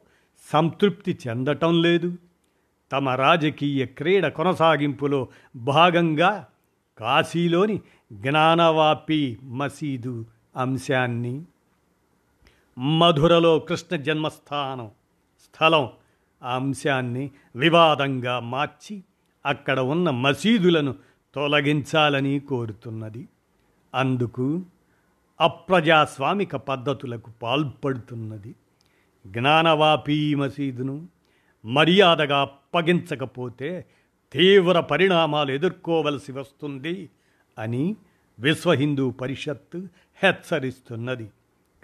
సంతృప్తి 0.51 1.17
చెందటం 1.27 1.81
లేదు. 1.81 2.17
తమ 2.91 3.09
రాజకీయ 3.09 3.85
క్రీడ 3.85 4.27
కొనసాగింపులో 4.27 5.27
భాగంగా 5.55 6.45
కాశీలోని 6.97 7.81
జ్ఞానవాపి 8.13 9.37
మసీదు 9.43 10.25
అంశాన్ని 10.55 11.41
మధురలో 12.77 13.59
కృష్ణ 13.59 13.95
జన్మస్థానం 13.95 14.91
స్థలం 15.39 15.89
అంశాన్ని 16.43 17.31
వివాదంగా 17.55 18.39
మార్చి 18.39 19.03
అక్కడ 19.45 19.79
ఉన్న 19.79 20.09
మసీదులను 20.09 20.95
తొలగించాలని 21.35 22.39
కోరుతున్నది. 22.39 23.27
అందుకు 23.93 24.61
అప్రజాస్వామిక 25.41 26.55
పద్ధతులకు 26.55 27.31
పాల్పడుతున్నది. 27.43 28.55
జ్ఞానవాపీ 29.27 30.35
మసీదును 30.35 31.07
మర్యాదగా 31.65 32.41
అప్పగించకపోతే 32.41 33.85
తీవ్ర 34.33 34.79
పరిణామాలు 34.79 35.51
ఎదుర్కోవలసి 35.51 36.31
వస్తుంది 36.31 37.09
అని 37.59 37.95
విశ్వ 38.39 38.71
హిందూ 38.71 39.11
పరిషత్ 39.11 39.77
హెచ్చరిస్తున్నది. 40.23 41.29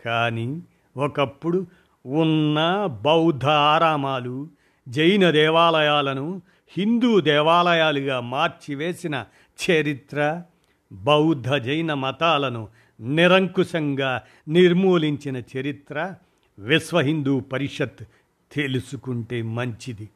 కానీ 0.06 0.62
ఒకప్పుడు 0.98 1.68
ఉన్న 2.06 2.86
బౌద్ధ 3.02 3.46
ఆరామాలు 3.46 4.48
జైన 4.90 5.30
దేవాలయాలను 5.30 6.42
హిందూ 6.78 7.20
దేవాలయాలుగా 7.20 8.20
మార్చివేసిన 8.20 9.26
చరిత్ర 9.60 10.44
బౌద్ధ 10.92 11.54
జైన 11.54 11.94
మతాలను 11.94 12.68
నిరంకుశంగా 13.00 14.22
నిర్మూలించిన 14.48 15.42
చరిత్ర 15.58 16.16
విశ్వ 16.60 17.00
హిందూ 17.00 17.40
పరిషత్ 17.40 18.08
తెలుసుకుంటే 18.52 19.42
మంచిది. 19.42 20.10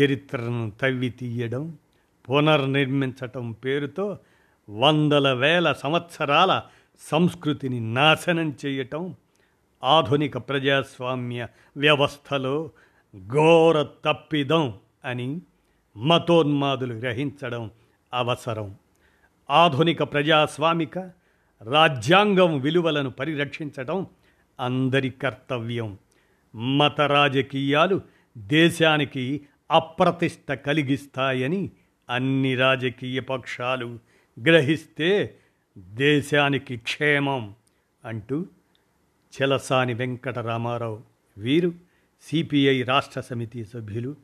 చరిత్రను 0.00 0.72
తవ్వి 0.82 1.10
తీయడం 1.10 1.78
పునర్నిర్మించటం 2.30 3.52
పేరుతో 3.52 4.18
వందల 4.70 5.32
వేల 5.32 5.72
సంవత్సరాల 5.72 6.62
సంస్కృతిని 7.00 7.94
నాశనం 7.94 8.56
చేయటం 8.66 9.14
ఆధునిక 9.84 10.38
ప్రజాస్వామ్య 10.38 11.48
వ్యవస్థలో 11.76 12.70
ఘోర 13.26 13.82
తప్పిదం 13.82 14.74
అని 15.04 15.40
మతోన్మాదులు 15.96 16.94
గ్రహించడం 16.94 17.70
అవసరం. 18.14 18.74
ఆధునిక 19.50 20.02
ప్రజాస్వామిక 20.02 20.98
రాజ్యాంగం 21.62 22.60
విలువలను 22.60 23.10
పరిరక్షించటం 23.10 24.06
అందరి 24.60 25.10
కర్తవ్యం. 25.10 25.98
మత 26.54 27.00
రాజకీయాలు 27.00 28.00
దేశానికి 28.38 29.40
అప్రతిష్ట 29.70 30.52
కలిగిస్తాయని 30.52 31.70
అన్ని 32.10 32.54
రాజకీయ 32.54 33.20
పక్షాలు 33.20 33.98
గ్రహిస్తే 34.42 35.36
దేశానికి 35.78 36.76
క్షేమం 36.76 37.54
అంటూ 38.04 38.46
చెలసాని 39.32 39.94
వెంకటరామారావు 39.94 41.00
వీరు 41.38 41.74
సిపిఐ 42.22 42.82
రాష్ట్ర 42.82 43.20
సమితి 43.20 43.64
సభ్యులు 43.64 44.16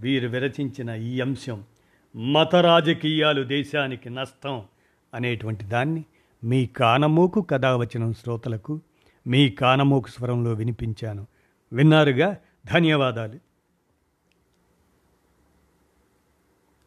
వీరు 0.00 0.28
విరచించిన 0.28 0.90
ఈ 0.90 1.20
అంశం. 1.20 1.64
మత 2.16 2.54
రాజకీయాలు 2.54 3.42
దేశానికి 3.42 4.10
నష్టం 4.10 4.62
అనేటువంటి 5.14 5.64
దాన్ని 5.64 6.04
మీ 6.44 6.66
కానమోకు 6.66 7.40
కథావచనం 7.40 8.12
శ్రోతలకు 8.12 8.80
మీ 9.26 9.48
కానమోకు 9.48 10.08
స్వరంలో 10.08 10.52
వినిపించాను. 10.52 11.26
విన్నారుగా? 11.72 12.36
ధన్యవాదాలు. 12.66 13.51